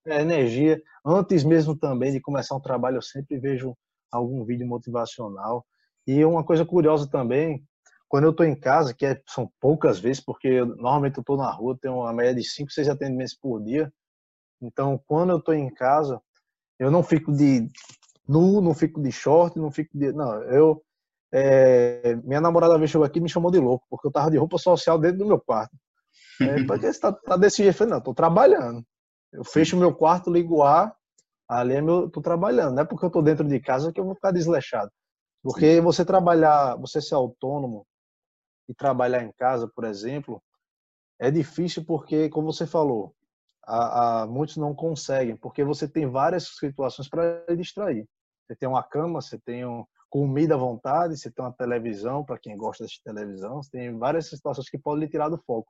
[0.07, 0.81] É, energia.
[1.03, 3.75] Antes mesmo também de começar um trabalho, eu sempre vejo
[4.15, 5.65] algum vídeo motivacional.
[6.07, 7.63] E uma coisa curiosa também,
[8.07, 11.37] quando eu estou em casa, que é, são poucas vezes, porque eu, normalmente eu estou
[11.37, 13.91] na rua, tenho uma média de 5, 6 atendimentos por dia.
[14.61, 16.21] Então, quando eu estou em casa,
[16.79, 17.69] eu não fico de
[18.27, 20.11] nu, não fico de short, não fico de.
[20.11, 20.81] Não, eu.
[21.33, 24.37] É, minha namorada veio chegou aqui e me chamou de louco, porque eu tava de
[24.37, 25.75] roupa social dentro do meu quarto.
[26.41, 27.69] É, porque você tá, tá desse jeito?
[27.69, 28.85] Eu falei, não, tô trabalhando.
[29.31, 30.93] Eu fecho o meu quarto, ligo o ar,
[31.47, 32.75] ali é meu, tô trabalhando.
[32.75, 34.91] Não é porque eu tô dentro de casa que eu vou ficar desleixado.
[35.43, 37.85] Porque você trabalhar, você ser autônomo
[38.67, 40.41] e trabalhar em casa, por exemplo,
[41.19, 43.13] é difícil porque, como você falou,
[43.63, 48.07] a, a, muitos não conseguem, porque você tem várias situações para distrair.
[48.47, 52.39] Você tem uma cama, você tem um, comida à vontade, você tem uma televisão, para
[52.39, 55.69] quem gosta de televisão, você tem várias situações que podem lhe tirar do foco.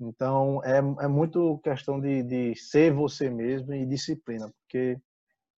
[0.00, 4.98] Então, é, é muito questão de, de ser você mesmo e disciplina, porque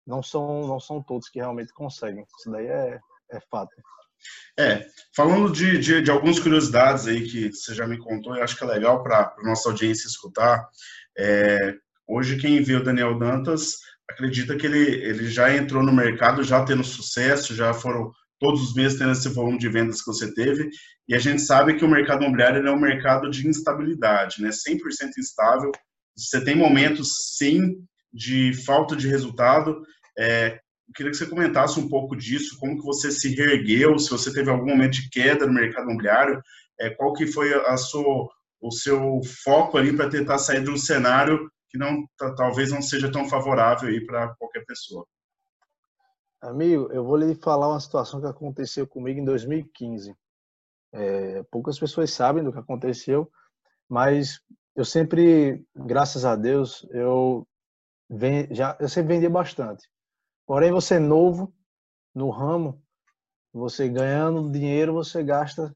[0.07, 2.25] não são, não são todos que realmente conseguem.
[2.39, 3.01] Isso daí é,
[3.33, 3.75] é fato.
[4.59, 8.57] É, falando de, de, de, algumas curiosidades aí que você já me contou, eu acho
[8.57, 10.69] que é legal para a nossa audiência escutar.
[11.17, 11.75] É,
[12.07, 13.77] hoje, quem vê o Daniel Dantas
[14.09, 18.75] acredita que ele, ele já entrou no mercado, já tendo sucesso, já foram todos os
[18.75, 20.69] meses tendo esse volume de vendas que você teve,
[21.09, 24.51] e a gente sabe que o mercado imobiliário é um mercado de instabilidade, né?
[24.51, 24.79] 100%
[25.19, 25.71] instável.
[26.17, 27.77] Você tem momentos, sim,
[28.13, 29.83] de falta de resultado.
[30.19, 30.59] É,
[30.95, 34.51] queria que você comentasse um pouco disso, como que você se reergueu, se você teve
[34.51, 36.41] algum momento de queda no mercado imobiliário,
[36.81, 38.29] é, qual que foi a sua,
[38.61, 42.05] o seu foco ali para tentar sair de um cenário que não
[42.37, 45.07] talvez não seja tão favorável aí para qualquer pessoa.
[46.41, 50.15] Amigo, eu vou lhe falar uma situação que aconteceu comigo em 2015.
[50.93, 53.31] É, poucas pessoas sabem do que aconteceu,
[53.89, 54.41] mas
[54.75, 57.47] eu sempre, graças a Deus, eu,
[58.51, 59.89] já, eu sempre vendi bastante.
[60.47, 61.53] Porém, você é novo
[62.15, 62.83] no ramo,
[63.53, 65.75] você ganhando dinheiro, você gasta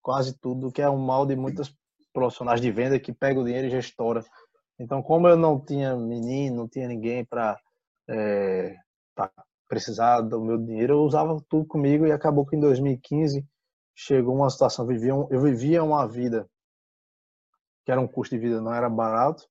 [0.00, 1.74] quase tudo, que é um mal de muitas
[2.12, 4.24] profissionais de venda que pega o dinheiro e já estoura.
[4.78, 7.60] Então, como eu não tinha menino, não tinha ninguém para
[8.08, 8.76] é,
[9.70, 13.46] precisar do meu dinheiro, eu usava tudo comigo e acabou que em 2015
[13.94, 16.50] chegou uma situação, eu vivia, eu vivia uma vida
[17.84, 19.48] que era um custo de vida, não era barato,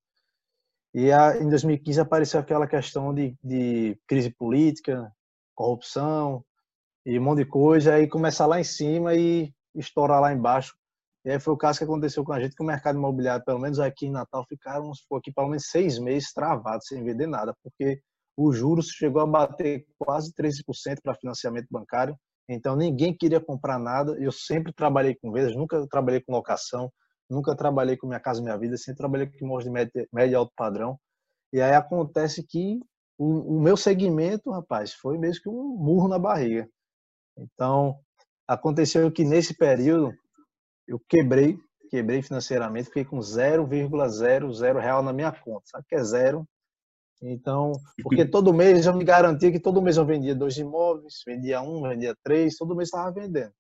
[0.94, 5.10] e a, em 2015 apareceu aquela questão de, de, crise política,
[5.56, 6.44] corrupção
[7.06, 10.76] e um monte de coisa, aí começar lá em cima e estourar lá embaixo.
[11.24, 13.60] E aí foi o caso que aconteceu com a gente, que o mercado imobiliário, pelo
[13.60, 18.02] menos aqui em Natal, ficaram aqui pelo menos seis meses travados, sem vender nada, porque
[18.42, 24.16] o juros chegou a bater quase 13% para financiamento bancário, então ninguém queria comprar nada.
[24.18, 26.90] Eu sempre trabalhei com vendas, nunca trabalhei com locação,
[27.30, 30.36] nunca trabalhei com Minha Casa Minha Vida, sempre trabalhei com imóveis de médio, médio e
[30.36, 30.98] alto padrão.
[31.52, 32.80] E aí acontece que
[33.18, 36.66] o, o, meu segmento, rapaz, foi mesmo que um murro na barriga.
[37.38, 38.00] Então,
[38.48, 40.14] aconteceu que nesse período
[40.88, 41.58] eu quebrei,
[41.90, 45.64] quebrei financeiramente, fiquei com 0,00 real na minha conta.
[45.66, 46.48] Sabe que é zero?
[47.22, 51.62] Então, porque todo mês eu me garantia que todo mês eu vendia dois imóveis, vendia
[51.62, 53.54] um, vendia três, todo mês estava vendendo.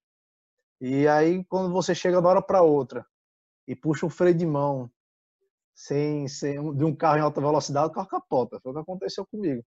[0.79, 3.05] E aí, quando você chega de uma hora para outra,
[3.67, 4.89] e puxa o freio de mão
[5.75, 8.59] sem, sem de um carro em alta velocidade, o carro capota.
[8.61, 9.63] Foi o que aconteceu comigo.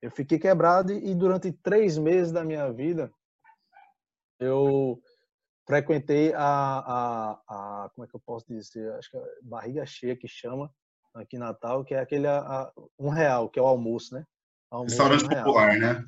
[0.00, 3.12] Eu fiquei quebrado e durante três meses da minha vida
[4.38, 5.02] eu
[5.66, 10.16] frequentei a, a, a como é que eu posso dizer, acho que é barriga cheia
[10.16, 10.72] que chama
[11.18, 14.24] aqui em Natal, que é aquele a, a, um real, que é o almoço, né?
[14.70, 16.04] Almoço restaurante um popular, né?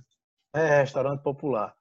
[0.55, 1.75] É, restaurante popular.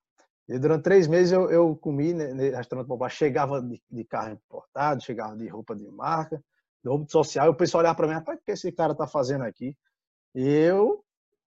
[0.48, 5.04] E durante três meses eu, eu comi no restaurante popular, chegava de, de, carro importado,
[5.04, 6.44] chegava de roupa de marca,
[6.84, 9.06] de roupa social, e o pessoal olhava para mim, rapaz, o que esse cara tá
[9.06, 9.76] fazendo aqui?
[10.34, 11.04] E eu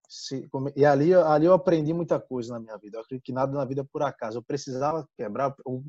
[0.08, 2.98] se, e ali, ali eu aprendi muita coisa na minha vida.
[2.98, 4.38] Eu acredito que nada na vida é por acaso.
[4.38, 5.82] Eu precisava quebrar, eu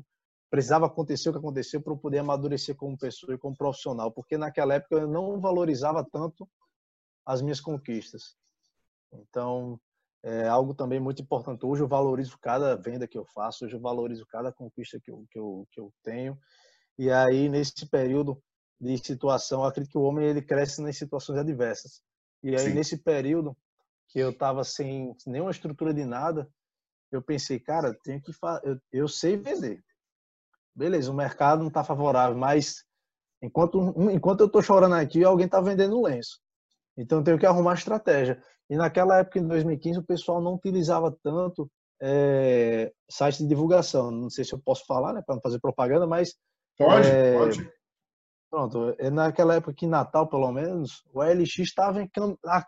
[0.54, 4.38] precisava acontecer o que aconteceu para eu poder amadurecer como pessoa e como profissional, porque
[4.38, 6.48] naquela época eu não valorizava tanto
[7.26, 8.36] as minhas conquistas.
[9.12, 9.80] Então,
[10.22, 11.66] é algo também muito importante.
[11.66, 15.26] Hoje eu valorizo cada venda que eu faço, hoje eu valorizo cada conquista que eu,
[15.28, 16.38] que eu, que eu tenho.
[16.96, 18.40] E aí, nesse período
[18.80, 22.00] de situação, eu acredito que o homem ele cresce nas situações adversas.
[22.44, 22.74] E aí, Sim.
[22.74, 23.56] nesse período,
[24.08, 26.48] que eu estava sem nenhuma estrutura de nada,
[27.10, 28.30] eu pensei, cara, tenho que
[28.62, 29.82] eu, eu sei vender.
[30.74, 32.84] Beleza, o mercado não está favorável, mas
[33.42, 36.40] enquanto, enquanto eu estou chorando aqui, alguém está vendendo lenço.
[36.96, 38.42] Então eu tenho que arrumar estratégia.
[38.68, 44.10] E naquela época, em 2015, o pessoal não utilizava tanto é, site de divulgação.
[44.10, 46.34] Não sei se eu posso falar, né, para não fazer propaganda, mas.
[46.76, 47.72] Pode, é, pode.
[48.50, 52.08] Pronto, é naquela época aqui em Natal, pelo menos, o LX estava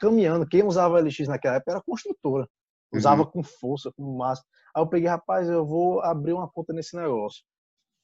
[0.00, 0.46] caminhando.
[0.46, 2.48] Quem usava LX naquela época era a construtora.
[2.92, 3.30] Usava uhum.
[3.30, 4.42] com força, com massa.
[4.74, 7.42] Aí eu peguei, rapaz, eu vou abrir uma conta nesse negócio.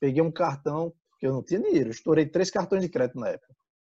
[0.02, 1.90] Peguei um cartão, porque eu não tinha dinheiro.
[1.90, 3.54] estourei três cartões de crédito na época.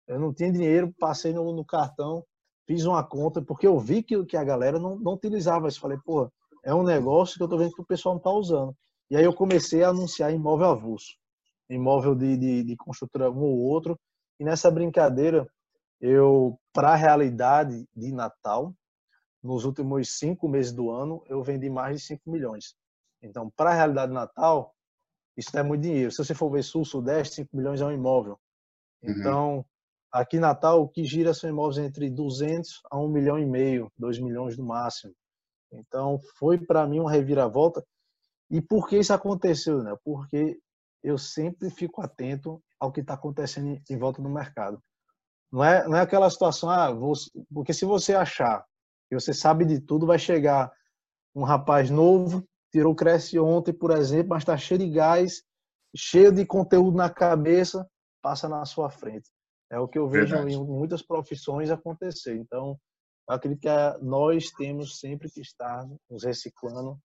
[0.06, 2.26] Eu não tinha dinheiro, passei no, no cartão,
[2.68, 5.80] fiz uma conta, porque eu vi que, que a galera não, não utilizava isso.
[5.80, 6.30] Falei, pô,
[6.66, 8.76] é um negócio que eu tô vendo que o pessoal não tá usando.
[9.10, 11.13] E aí eu comecei a anunciar imóvel avulso
[11.70, 14.00] imóvel de, de, de construtora um ou outro.
[14.39, 15.48] E nessa brincadeira,
[16.00, 18.74] eu, para a realidade de Natal,
[19.42, 22.76] nos últimos cinco meses do ano, eu vendi mais de 5 milhões.
[23.22, 24.74] Então, para a realidade de Natal,
[25.36, 26.12] isso é muito dinheiro.
[26.12, 28.39] Se você for ver Sul, Sudeste, 5 milhões é um imóvel.
[29.02, 29.12] Uhum.
[29.12, 29.65] Então,
[30.12, 33.91] aqui em Natal, o que gira são imóveis entre 200 a 1 milhão e meio,
[33.98, 35.13] 2 milhões no máximo.
[35.72, 37.84] Então, foi para mim uma reviravolta.
[38.50, 39.84] E por que isso aconteceu?
[39.84, 39.96] Né?
[40.04, 40.60] Porque
[41.04, 44.82] eu sempre fico atento ao que está acontecendo em volta do mercado.
[45.52, 48.65] Não é, não é aquela situação, ah, você, porque se você achar
[49.08, 50.72] que você sabe de tudo, vai chegar
[51.36, 52.43] um rapaz novo,
[52.74, 55.44] tirou Cresce ontem, por exemplo, mas está cheio de gás,
[55.96, 57.88] cheio de conteúdo na cabeça,
[58.20, 59.30] passa na sua frente.
[59.72, 60.56] É o que eu vejo Verdade.
[60.56, 62.36] em muitas profissões acontecer.
[62.36, 62.76] Então,
[63.30, 66.98] acredito que nós temos sempre que estar nos reciclando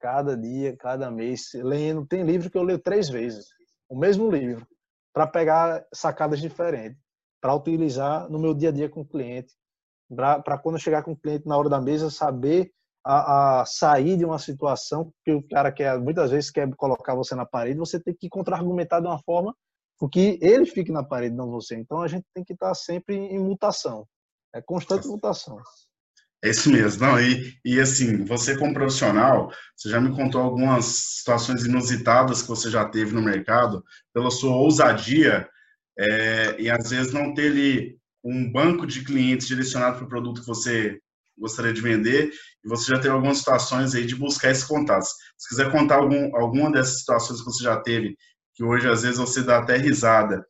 [0.00, 2.04] cada dia, cada mês, lendo.
[2.04, 3.46] Tem livro que eu leio três vezes,
[3.88, 4.66] o mesmo livro,
[5.12, 7.00] para pegar sacadas diferentes,
[7.40, 9.54] para utilizar no meu dia a dia com o cliente,
[10.14, 12.72] para quando eu chegar com o cliente na hora da mesa, saber
[13.04, 17.34] a, a, sair de uma situação que o cara quer, muitas vezes quer colocar você
[17.34, 19.54] na parede, você tem que contra-argumentar de uma forma
[20.12, 21.76] que ele fique na parede, não você.
[21.76, 24.06] Então a gente tem que estar sempre em mutação,
[24.54, 25.58] é constante mutação.
[26.44, 27.06] É isso mesmo.
[27.06, 32.48] Não, e, e assim, você como profissional, você já me contou algumas situações inusitadas que
[32.48, 35.48] você já teve no mercado, pela sua ousadia,
[35.98, 40.42] é, e às vezes não ter ali um banco de clientes direcionado para o produto
[40.42, 41.00] que você
[41.38, 42.30] gostaria de vender,
[42.64, 45.08] e você já teve algumas situações aí de buscar esses contatos.
[45.36, 48.16] Se quiser contar algum, alguma dessas situações que você já teve,
[48.54, 50.46] que hoje às vezes você dá até risada,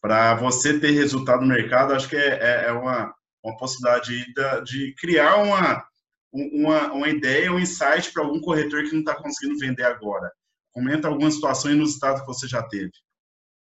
[0.00, 3.12] para você ter resultado no mercado, acho que é, é, é uma
[3.46, 5.84] uma possibilidade de, de criar uma,
[6.32, 10.30] uma, uma ideia, um insight para algum corretor que não está conseguindo vender agora.
[10.72, 12.90] Comenta alguma situação inusitada que você já teve.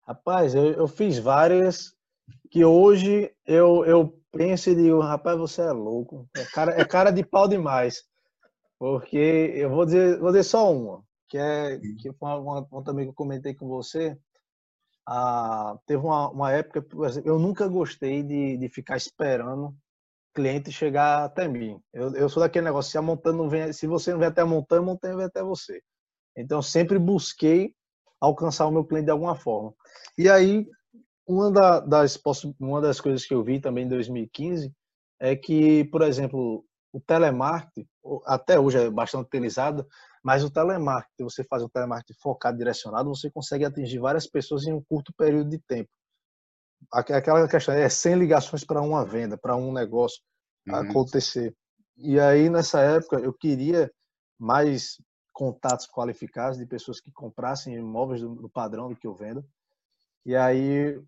[0.06, 1.92] Rapaz, eu, eu fiz várias
[2.48, 6.28] que hoje eu, eu penso e digo, rapaz, você é louco.
[6.36, 8.02] É cara, é cara de pau demais.
[8.78, 9.16] Porque
[9.54, 13.10] eu vou dizer, vou dizer só uma, que é que foi uma, uma, também que
[13.10, 14.16] eu comentei com você,
[15.06, 16.84] ah, teve uma, uma época,
[17.24, 19.74] eu nunca gostei de, de ficar esperando
[20.36, 21.80] cliente chegar até mim.
[21.94, 24.42] Eu, eu sou daquele negócio, se a montanha não vem, se você não vem até
[24.42, 25.80] a montanha, a montanha vem até você.
[26.36, 27.74] Então, sempre busquei
[28.20, 29.72] alcançar o meu cliente de alguma forma.
[30.18, 30.66] E aí,
[31.26, 32.20] uma, da, das,
[32.58, 34.72] uma das coisas que eu vi também em 2015
[35.20, 37.86] é que, por exemplo, o telemarketing,
[38.24, 39.86] até hoje é bastante utilizado,
[40.22, 44.72] mas o telemarketing, você faz o telemarketing focado, direcionado, você consegue atingir várias pessoas em
[44.72, 45.90] um curto período de tempo.
[46.92, 50.20] Aquela questão é 100 ligações para uma venda, para um negócio
[50.66, 50.74] uhum.
[50.76, 51.54] acontecer.
[51.96, 53.90] E aí, nessa época, eu queria
[54.38, 55.00] mais
[55.32, 59.44] contatos qualificados de pessoas que comprassem imóveis do, do padrão do que eu vendo.
[60.24, 60.98] E aí,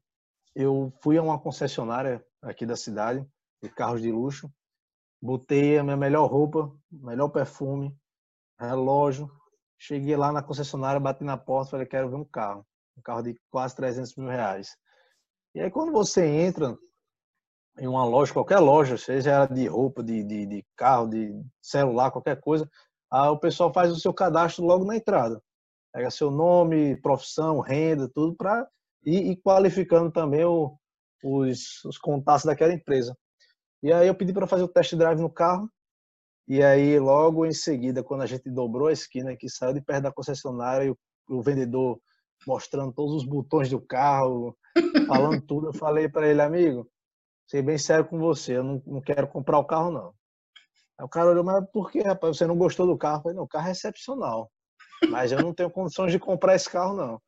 [0.54, 3.26] eu fui a uma concessionária aqui da cidade
[3.62, 4.52] de carros de luxo,
[5.20, 7.96] botei a minha melhor roupa, melhor perfume,
[8.58, 9.30] relógio,
[9.78, 13.40] cheguei lá na concessionária, bati na porta, falei quero ver um carro, um carro de
[13.50, 14.76] quase 300 mil reais.
[15.54, 16.76] E aí quando você entra
[17.78, 22.40] em uma loja, qualquer loja, seja de roupa, de, de, de carro, de celular, qualquer
[22.40, 22.68] coisa,
[23.10, 25.42] aí o pessoal faz o seu cadastro logo na entrada.
[25.92, 28.68] Pega seu nome, profissão, renda, tudo para
[29.08, 30.76] ir, ir, qualificando também o,
[31.22, 33.16] os, os contatos daquela empresa.
[33.82, 35.70] E aí eu pedi para fazer o test drive no carro.
[36.46, 40.04] E aí logo em seguida, quando a gente dobrou a esquina que saiu de perto
[40.04, 40.98] da concessionária e o,
[41.28, 42.00] o vendedor
[42.46, 44.56] mostrando todos os botões do carro,
[45.06, 46.88] falando tudo, eu falei para ele, amigo,
[47.46, 50.14] ser bem sério com você, eu não, não quero comprar o carro não.
[50.98, 52.36] Aí o cara olhou, mas por que, rapaz?
[52.36, 53.18] Você não gostou do carro?
[53.18, 54.50] Eu falei, não, o carro é excepcional.
[55.10, 57.22] Mas eu não tenho condições de comprar esse carro, não.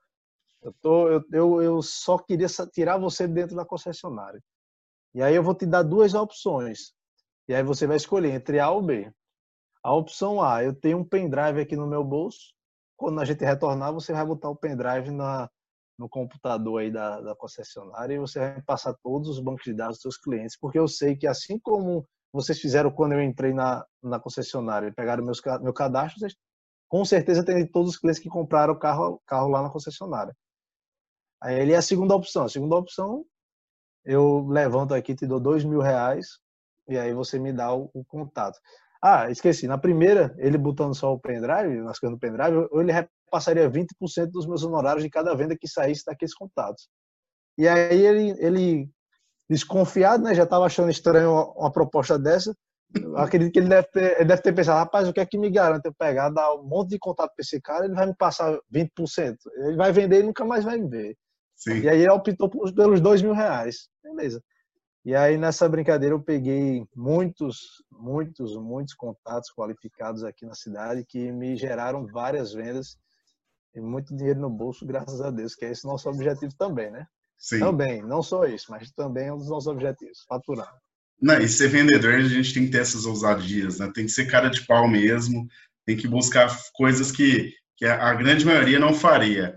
[0.63, 4.41] Eu, tô, eu, eu, eu só queria tirar você dentro da concessionária.
[5.15, 6.93] E aí eu vou te dar duas opções.
[7.49, 9.11] E aí você vai escolher entre A ou B.
[9.83, 12.55] A opção A, eu tenho um pendrive aqui no meu bolso.
[12.97, 15.49] Quando a gente retornar, você vai botar o pendrive na,
[15.99, 19.97] no computador aí da, da concessionária e você vai passar todos os bancos de dados
[19.97, 20.57] dos seus clientes.
[20.59, 24.93] Porque eu sei que assim como vocês fizeram quando eu entrei na, na concessionária e
[24.93, 26.35] pegaram meus, meu cadastro, vocês
[26.89, 30.35] com certeza tem todos os clientes que compraram o carro, carro lá na concessionária.
[31.43, 32.45] Aí ele é a segunda opção.
[32.45, 33.25] A segunda opção,
[34.05, 36.39] eu levanto aqui, te dou dois mil reais
[36.89, 38.59] e aí você me dá o, o contato.
[39.03, 39.67] Ah, esqueci.
[39.67, 44.47] Na primeira, ele botando só o pendrive, nas coisas do pendrive, ele repassaria 20% dos
[44.47, 46.89] meus honorários de cada venda que saísse daqueles contatos.
[47.57, 48.91] E aí ele, ele
[49.49, 50.35] desconfiado, né?
[50.35, 52.55] Já estava achando estranho uma, uma proposta dessa.
[52.95, 55.39] Eu acredito que ele deve, ter, ele deve ter pensado, rapaz, o que é que
[55.39, 58.15] me garante eu pegar, dar um monte de contato para esse cara, ele vai me
[58.17, 59.37] passar 20%.
[59.67, 61.17] Ele vai vender e nunca mais vai me ver.
[61.61, 61.81] Sim.
[61.81, 63.89] E aí ele optou pelos dois mil reais.
[64.03, 64.43] Beleza.
[65.05, 71.31] E aí nessa brincadeira eu peguei muitos, muitos, muitos contatos qualificados aqui na cidade que
[71.31, 72.99] me geraram várias vendas
[73.75, 77.07] e muito dinheiro no bolso, graças a Deus, que é esse nosso objetivo também, né?
[77.39, 77.61] Sim.
[77.61, 80.75] Também, não só isso, mas também é um dos nossos objetivos, faturar.
[81.21, 83.91] Não, e ser vendedor, a gente tem que ter essas ousadias, né?
[83.95, 85.47] Tem que ser cara de pau mesmo,
[85.87, 89.57] tem que buscar coisas que, que a grande maioria não faria.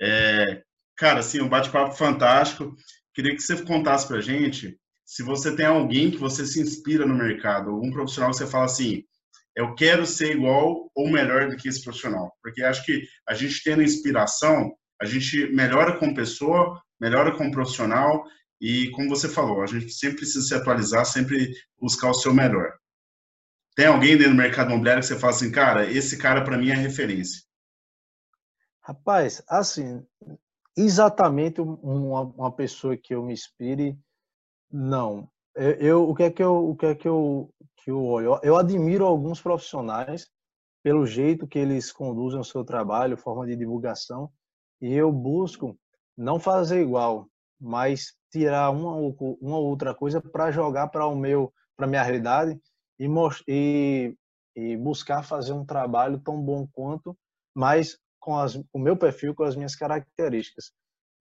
[0.00, 0.63] É,
[0.96, 2.74] cara, assim, um bate-papo fantástico.
[3.12, 7.14] Queria que você contasse pra gente se você tem alguém que você se inspira no
[7.14, 9.04] mercado, algum profissional que você fala assim,
[9.54, 12.34] eu quero ser igual ou melhor do que esse profissional.
[12.42, 18.24] Porque acho que a gente tendo inspiração, a gente melhora como pessoa, melhora como profissional
[18.60, 22.72] e, como você falou, a gente sempre precisa se atualizar, sempre buscar o seu melhor.
[23.76, 26.70] Tem alguém dentro do mercado imobiliário que você fala assim, cara, esse cara para mim
[26.70, 27.42] é referência?
[28.80, 30.04] Rapaz, assim,
[30.76, 33.98] exatamente uma, uma pessoa que eu me inspire,
[34.70, 35.28] não.
[35.54, 38.40] Eu, eu, o que é que eu, o que é que eu, que eu olho?
[38.42, 40.28] Eu, admiro alguns profissionais
[40.82, 44.30] pelo jeito que eles conduzem o seu trabalho, forma de divulgação,
[44.80, 45.78] e eu busco
[46.16, 47.28] não fazer igual,
[47.60, 52.60] mas tirar uma ou uma outra coisa para jogar para o meu para minha realidade
[52.98, 53.08] e,
[53.48, 54.16] e,
[54.54, 57.16] e, buscar fazer um trabalho tão bom quanto,
[57.54, 60.72] mas com as, o meu perfil, com as minhas características.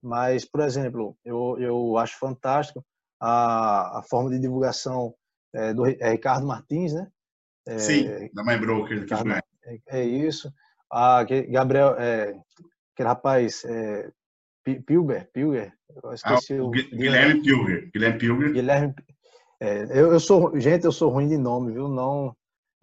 [0.02, 2.84] Mas, por exemplo, eu, eu acho fantástico
[3.22, 5.14] a, a forma de divulgação
[5.54, 7.10] é, do é, Ricardo Martins, né?
[7.68, 9.02] É, Sim, da My Broker.
[9.02, 9.44] Ricardo, é,
[9.88, 10.50] é, isso.
[10.90, 12.40] A Gabriel, é,
[12.94, 14.10] aquele rapaz, é,
[14.64, 15.74] Pilger, Pilger,
[16.04, 18.54] eu esqueci ah, o Guilherme Pilger, Guilherme Pilger.
[18.54, 18.94] Guilherme,
[19.60, 21.90] é, eu, eu, sou, gente, eu sou ruim de nome, viu?
[21.90, 22.34] Não,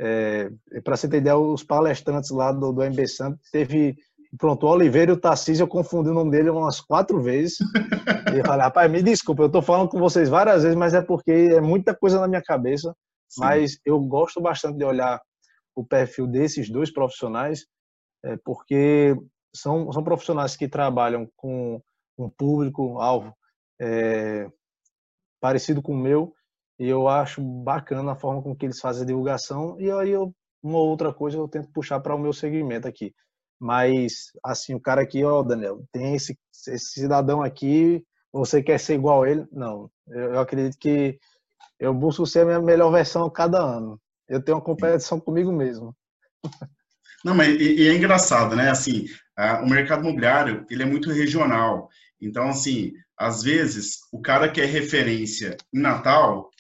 [0.03, 0.51] é,
[0.83, 3.99] para você ter ideia, os palestrantes lá do, do MB Santos teve,
[4.39, 7.59] pronto, o Oliveira e o Tarcísio, eu confundi o nome dele umas quatro vezes.
[8.35, 11.03] e eu falei, rapaz, me desculpa, eu estou falando com vocês várias vezes, mas é
[11.03, 12.95] porque é muita coisa na minha cabeça.
[13.29, 13.41] Sim.
[13.41, 15.21] Mas eu gosto bastante de olhar
[15.75, 17.67] o perfil desses dois profissionais,
[18.25, 19.17] é, porque
[19.55, 21.81] são, são profissionais que trabalham com
[22.19, 23.35] um público-alvo
[23.81, 24.49] é,
[25.41, 26.35] parecido com o meu,
[26.79, 30.35] e eu acho bacana a forma com que eles fazem a divulgação, e aí eu,
[30.63, 33.15] uma outra coisa eu tento puxar para o meu segmento aqui.
[33.61, 36.39] Mas, assim, o cara aqui, ó, Daniel, tem esse,
[36.69, 38.03] esse cidadão aqui,
[38.33, 39.47] você quer ser igual a ele?
[39.53, 39.91] Não.
[40.09, 41.19] Eu, eu acredito que
[41.79, 44.01] eu busco ser a minha melhor versão cada ano.
[44.29, 45.95] Eu tenho uma competição comigo mesmo.
[47.25, 48.71] Não, mas e, e é engraçado, né?
[48.71, 49.05] Assim,
[49.63, 51.89] o mercado imobiliário ele é muito regional.
[52.21, 56.51] Então, assim, às vezes o cara que é referência em Natal,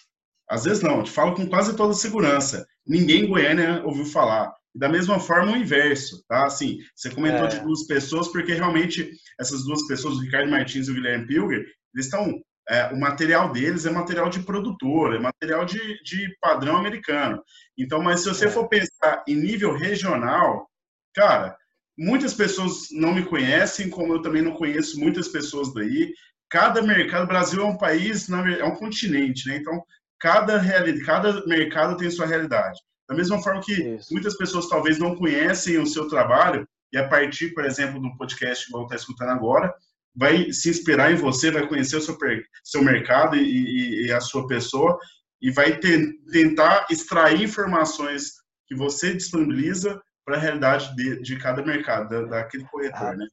[0.48, 2.66] às vezes não, eu te falo com quase toda segurança.
[2.86, 4.52] Ninguém em Goiânia ouviu falar.
[4.74, 6.46] Da mesma forma o inverso, tá?
[6.46, 7.48] Assim, você comentou é.
[7.48, 9.10] de duas pessoas, porque realmente
[9.40, 12.40] essas duas pessoas, o Ricardo Martins e o Guilherme Pilger, eles estão
[12.70, 17.42] é, o material deles é material de produtor, é material de, de padrão americano.
[17.76, 18.50] Então, mas se você é.
[18.50, 20.68] for pensar em nível regional,
[21.12, 21.56] cara,
[21.98, 26.14] muitas pessoas não me conhecem, como eu também não conheço muitas pessoas daí.
[26.48, 29.56] Cada mercado, o Brasil é um país, é um continente, né?
[29.56, 29.82] Então,
[30.20, 32.78] cada realidade, cada mercado tem sua realidade.
[33.10, 34.12] Da mesma forma que Isso.
[34.12, 38.64] muitas pessoas talvez não conhecem o seu trabalho, e a partir, por exemplo, do podcast
[38.64, 39.74] que vão estar escutando agora,
[40.14, 42.16] vai se inspirar em você, vai conhecer o seu,
[42.62, 44.96] seu mercado e, e, e a sua pessoa,
[45.42, 48.34] e vai te, tentar extrair informações
[48.68, 53.26] que você disponibiliza para a realidade de, de, cada mercado, da, daquele corretor, né?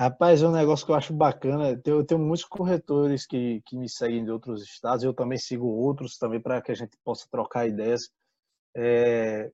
[0.00, 1.80] Rapaz, é um negócio que eu acho bacana.
[1.84, 6.18] Eu tenho muitos corretores que, que me seguem de outros estados, eu também sigo outros
[6.18, 8.10] também para que a gente possa trocar ideias.
[8.76, 9.50] É,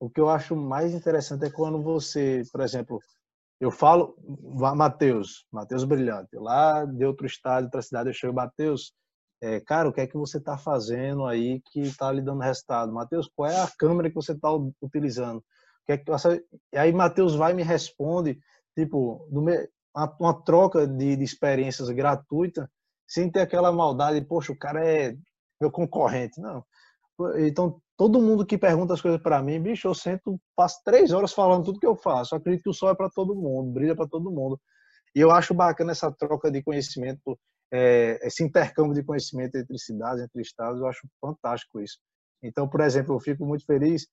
[0.00, 3.00] o que eu acho mais interessante é quando você, por exemplo,
[3.60, 4.14] eu falo,
[4.76, 8.92] Matheus, Matheus Brilhante, lá de outro estado, outra cidade, eu chego, Matheus,
[9.40, 12.92] é, cara, o que é que você está fazendo aí que está lhe dando resultado?
[12.92, 14.48] Matheus, qual é a câmera que você está
[14.82, 15.42] utilizando?
[15.86, 16.44] Que é que você...
[16.74, 18.38] Aí Matheus vai e me responde,
[18.76, 19.28] tipo,
[20.18, 22.70] uma troca de, de experiências gratuita,
[23.06, 25.16] sem ter aquela maldade, poxa, o cara é
[25.60, 26.40] meu concorrente.
[26.40, 26.64] Não.
[27.38, 31.32] Então, todo mundo que pergunta as coisas para mim, bicho, eu sento, passo três horas
[31.32, 32.32] falando tudo que eu faço.
[32.32, 34.58] Eu acredito que o sol é para todo mundo, brilha para todo mundo.
[35.16, 37.36] E eu acho bacana essa troca de conhecimento,
[37.72, 41.98] é, esse intercâmbio de conhecimento entre cidades, entre estados, eu acho fantástico isso.
[42.40, 44.06] Então, por exemplo, eu fico muito feliz.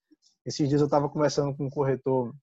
[0.44, 2.34] Esses dias eu estava conversando com um corretor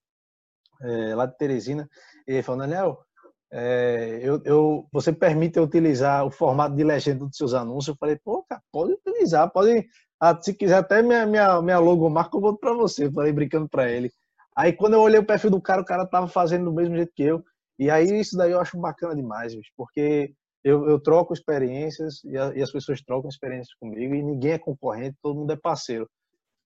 [0.80, 1.90] é, lá de Teresina,
[2.26, 3.04] e ele falou, Daniel,
[3.52, 7.88] é, eu, eu, você permite utilizar o formato de legenda dos seus anúncios?
[7.88, 9.86] Eu falei, pô, cara, pode utilizar, pode
[10.24, 13.10] ah, se quiser até minha, minha, minha logomarca, eu vou para você.
[13.10, 14.12] Falei brincando para ele.
[14.56, 17.12] Aí quando eu olhei o perfil do cara, o cara tava fazendo do mesmo jeito
[17.12, 17.44] que eu.
[17.76, 22.38] E aí isso daí eu acho bacana demais, bicho, porque eu, eu troco experiências e,
[22.38, 26.08] a, e, as pessoas trocam experiências comigo e ninguém é concorrente, todo mundo é parceiro.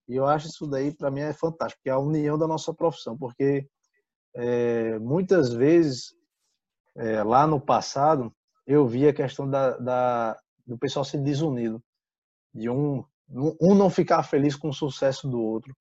[0.07, 2.71] E eu acho isso daí para mim é fantástico, que é a união da nossa
[2.71, 3.67] profissão, porque
[4.35, 6.13] é, muitas vezes
[6.95, 8.31] é, lá no passado
[8.67, 11.81] eu vi a questão da, da, do pessoal ser desunido,
[12.53, 15.75] de um um não ficar feliz com o sucesso do outro.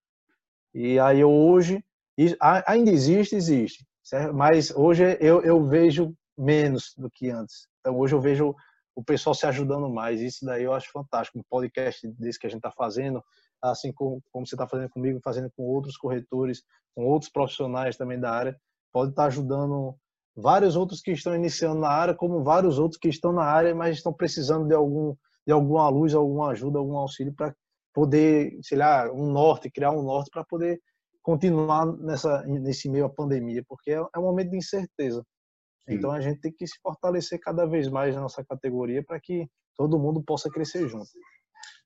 [0.75, 1.85] E aí hoje,
[2.67, 4.35] ainda existe, existe, certo?
[4.35, 7.67] mas hoje eu, eu vejo menos do que antes.
[7.81, 8.55] Então hoje eu vejo
[8.95, 10.21] o pessoal se ajudando mais.
[10.21, 11.39] Isso daí eu acho fantástico.
[11.39, 13.23] Um podcast desse que a gente está fazendo,
[13.63, 16.63] assim como, como você está fazendo comigo, fazendo com outros corretores,
[16.95, 18.57] com outros profissionais também da área,
[18.93, 19.95] pode estar tá ajudando
[20.35, 23.97] vários outros que estão iniciando na área, como vários outros que estão na área, mas
[23.97, 25.15] estão precisando de algum
[25.47, 27.55] de alguma luz, alguma ajuda, algum auxílio para
[27.95, 30.81] poder, sei lá, um norte, criar um norte para poder
[31.23, 35.25] continuar nessa, nesse meio à pandemia, porque é, é um momento de incerteza.
[35.89, 35.95] Sim.
[35.95, 39.49] Então a gente tem que se fortalecer cada vez mais na nossa categoria para que
[39.77, 41.09] todo mundo possa crescer junto.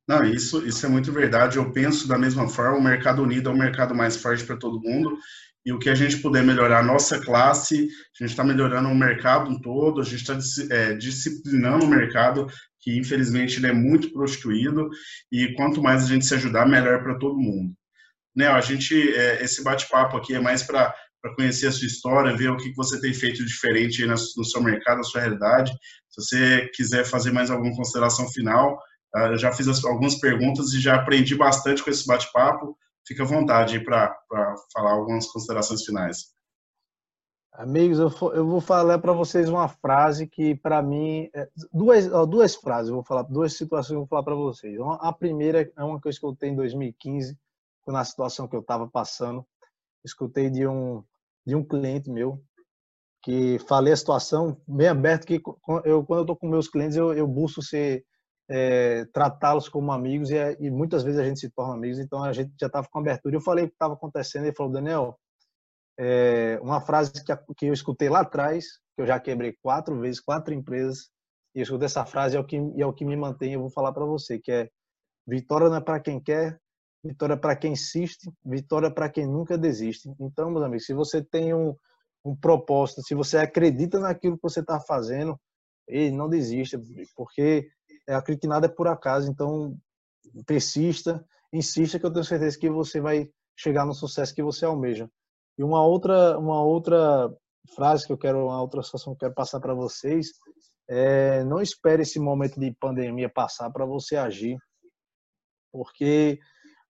[0.08, 1.56] Não, isso, isso é muito verdade.
[1.56, 2.78] Eu penso da mesma forma.
[2.78, 5.16] O mercado unido é um mercado mais forte para todo mundo.
[5.64, 8.94] E o que a gente puder melhorar a nossa classe, a gente está melhorando o
[8.94, 10.36] mercado todo, a gente está
[10.74, 12.46] é, disciplinando o mercado
[12.80, 14.88] que infelizmente ele é muito prostituído
[15.30, 17.72] e quanto mais a gente se ajudar, melhor para todo mundo.
[18.34, 20.94] Né, a gente, é, esse bate-papo aqui é mais para
[21.36, 25.02] conhecer a sua história, ver o que você tem feito diferente no seu mercado, na
[25.02, 25.72] sua realidade.
[26.08, 28.78] Se você quiser fazer mais alguma consideração final,
[29.14, 32.76] ah, eu já fiz algumas perguntas e já aprendi bastante com esse bate-papo.
[33.06, 34.14] Fica à vontade para
[34.72, 36.39] falar algumas considerações finais.
[37.52, 42.54] Amigos, eu, eu vou falar para vocês uma frase que, para mim, é, duas, duas
[42.54, 44.78] frases, vou falar, duas situações eu vou falar para vocês.
[45.00, 47.36] A primeira é uma que eu escutei em 2015,
[47.86, 49.44] na situação que eu estava passando.
[50.04, 51.02] Escutei de um,
[51.44, 52.40] de um cliente meu,
[53.22, 55.42] que falei a situação bem aberto, que
[55.84, 58.04] eu, quando eu estou com meus clientes, eu, eu busco ser,
[58.48, 62.32] é, tratá-los como amigos e, e, muitas vezes a gente se torna amigos, então a
[62.32, 63.36] gente já estava com abertura.
[63.36, 65.18] Eu falei o que estava acontecendo, ele falou, Daniel,
[65.98, 70.20] é, uma frase que, que eu escutei lá atrás, que eu já quebrei quatro vezes,
[70.20, 71.10] quatro empresas,
[71.54, 73.70] e eu escutei essa frase, é o que, é o que me mantém, eu vou
[73.70, 74.70] falar para você, que é
[75.26, 76.60] vitória não é para quem quer,
[77.02, 80.12] vitória é para quem insiste, vitória é para quem nunca desiste.
[80.20, 81.74] Então, meus amigos, se você tem um,
[82.24, 85.38] um propósito, se você acredita naquilo que você está fazendo,
[85.88, 86.80] ei, não desista,
[87.16, 87.68] porque
[88.08, 89.76] é, acredito que nada é por acaso, então
[90.46, 95.10] persista, insista que eu tenho certeza que você vai chegar no sucesso que você almeja.
[95.58, 97.32] E uma outra, uma outra
[97.74, 100.28] frase que eu quero, uma outra situação que eu quero passar para vocês
[100.88, 104.58] é não espere esse momento de pandemia passar para você agir,
[105.72, 106.38] porque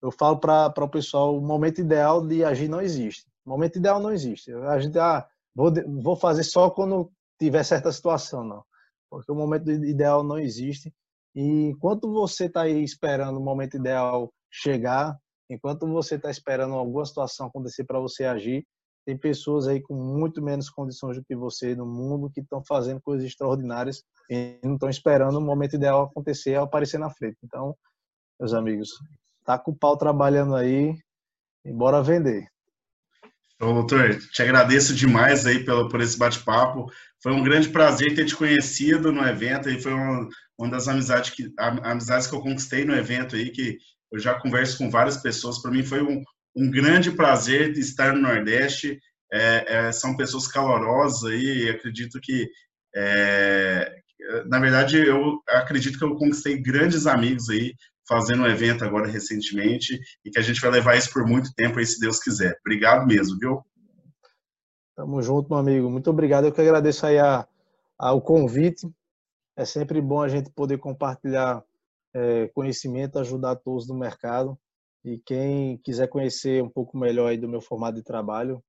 [0.03, 3.27] eu falo para o pessoal, o momento ideal de agir não existe.
[3.45, 4.53] O momento ideal não existe.
[4.53, 5.71] A gente, ah, vou,
[6.03, 8.65] vou fazer só quando tiver certa situação, não.
[9.11, 10.95] porque o momento ideal não existe.
[11.35, 15.19] E enquanto você está aí esperando o momento ideal chegar,
[15.51, 18.65] enquanto você está esperando alguma situação acontecer para você agir,
[19.05, 23.01] tem pessoas aí com muito menos condições do que você no mundo que estão fazendo
[23.01, 27.39] coisas extraordinárias e não estão esperando o momento ideal acontecer aparecer na frente.
[27.43, 27.75] Então,
[28.39, 28.91] meus amigos,
[29.45, 30.95] tá com o pau trabalhando aí
[31.65, 32.47] e bora vender.
[33.61, 36.87] Ô, doutor, te agradeço demais aí pelo, por esse bate-papo.
[37.23, 41.31] Foi um grande prazer ter te conhecido no evento e foi uma, uma das amizades
[41.31, 43.77] que, amizades que eu conquistei no evento aí, que
[44.13, 45.61] eu já converso com várias pessoas.
[45.61, 46.23] Para mim foi um,
[46.57, 48.99] um grande prazer estar no Nordeste.
[49.33, 52.49] É, é, são pessoas calorosas e acredito que,
[52.95, 53.95] é,
[54.47, 57.73] na verdade, eu acredito que eu conquistei grandes amigos aí
[58.09, 61.79] fazendo um evento agora recentemente e que a gente vai levar isso por muito tempo
[61.79, 62.59] aí, se Deus quiser.
[62.67, 63.65] Obrigado mesmo, viu?
[64.97, 65.89] Tamo junto, meu amigo.
[65.89, 66.47] Muito obrigado.
[66.47, 67.47] Eu que agradeço aí a,
[67.97, 68.91] a, o convite.
[69.57, 71.63] É sempre bom a gente poder compartilhar
[72.15, 74.59] é, conhecimento, ajudar todos no mercado.
[75.05, 78.63] E quem quiser conhecer um pouco melhor do meu formato de trabalho,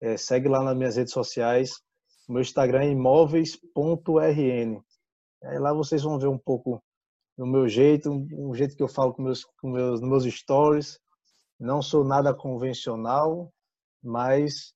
[0.00, 1.70] é, segue lá nas minhas redes sociais.
[2.28, 4.80] O meu Instagram é imóveis.rn.
[5.44, 6.82] Aí lá vocês vão ver um pouco
[7.38, 10.98] do meu jeito, um, jeito que eu falo com meus, com meus, meus stories.
[11.60, 13.52] Não sou nada convencional,
[14.02, 14.74] mas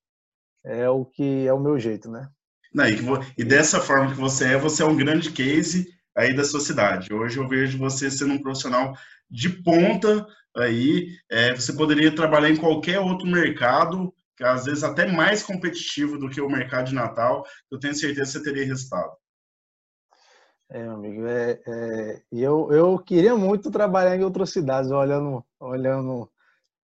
[0.64, 2.28] é o que é o meu jeito, né?
[2.72, 2.96] Não, e,
[3.36, 7.12] e, dessa forma que você é, você é um grande case aí da sociedade.
[7.12, 8.94] Hoje eu vejo você sendo um profissional
[9.30, 11.08] de ponta aí.
[11.30, 16.28] É, você poderia trabalhar em qualquer outro mercado, que às vezes até mais competitivo do
[16.28, 17.44] que o mercado de Natal.
[17.70, 19.12] Eu tenho certeza que você teria resultado.
[20.72, 26.30] É, amigo, é, é, eu, eu queria muito trabalhar em outras cidades, olhando, olhando,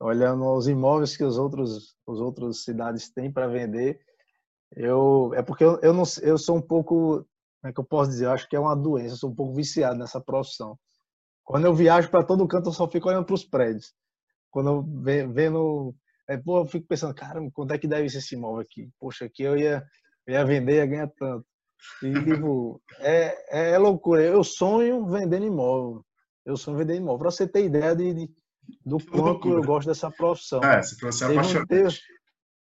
[0.01, 4.01] olhando os imóveis que os outros, os outros cidades têm para vender.
[4.75, 7.25] Eu, é porque eu, eu, não, eu sou um pouco,
[7.61, 8.27] como é que eu posso dizer?
[8.27, 10.79] Eu acho que é uma doença, eu sou um pouco viciado nessa profissão.
[11.45, 13.93] Quando eu viajo para todo canto, eu só fico olhando para os prédios.
[14.51, 15.95] Quando eu vendo,
[16.29, 18.89] é, pô, eu fico pensando, cara, quanto é que deve ser esse imóvel aqui?
[18.99, 19.83] Poxa, aqui eu ia,
[20.27, 21.45] eu ia vender, ia ganhar tanto.
[22.03, 24.23] E, tipo, é, é loucura.
[24.23, 26.05] Eu sonho vendendo imóvel.
[26.45, 27.19] Eu sonho vendendo imóvel.
[27.19, 28.31] Para você ter ideia de, de
[28.85, 30.63] do quanto eu gosto dessa profissão.
[30.63, 31.69] É, essa profissão é apaixonante.
[31.69, 31.99] Teve,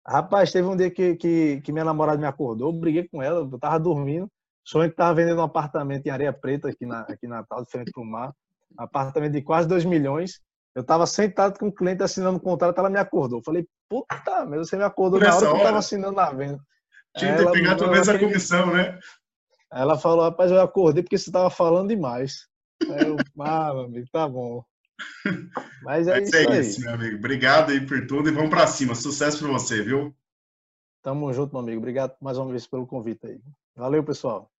[0.07, 3.41] rapaz, teve um dia que, que, que, minha namorada me acordou, eu briguei com ela,
[3.41, 4.31] eu tava dormindo.
[4.65, 7.71] Sonho que tava vendendo um apartamento em Areia Preta, aqui, na, aqui em Natal, de
[7.71, 8.33] frente para o mar.
[8.79, 10.41] Um apartamento de quase 2 milhões.
[10.75, 13.43] Eu tava sentado com o um cliente assinando o contrato, ela me acordou.
[13.45, 16.61] Falei, puta, mas você me acordou na hora, hora que eu tava assinando a venda.
[17.17, 18.99] Tinha que pegar pelo menos a comissão, né?
[19.71, 22.47] Ela falou, rapaz, eu acordei porque você estava falando demais.
[22.83, 24.65] Aí eu, ah, meu amigo, tá bom.
[25.83, 27.17] Mas é, Mas isso, é isso meu amigo.
[27.17, 28.95] Obrigado aí por tudo e vamos para cima.
[28.95, 30.15] Sucesso para você, viu?
[31.03, 31.79] Tamo junto, meu amigo.
[31.79, 33.41] Obrigado mais uma vez pelo convite aí.
[33.75, 34.52] Valeu, pessoal.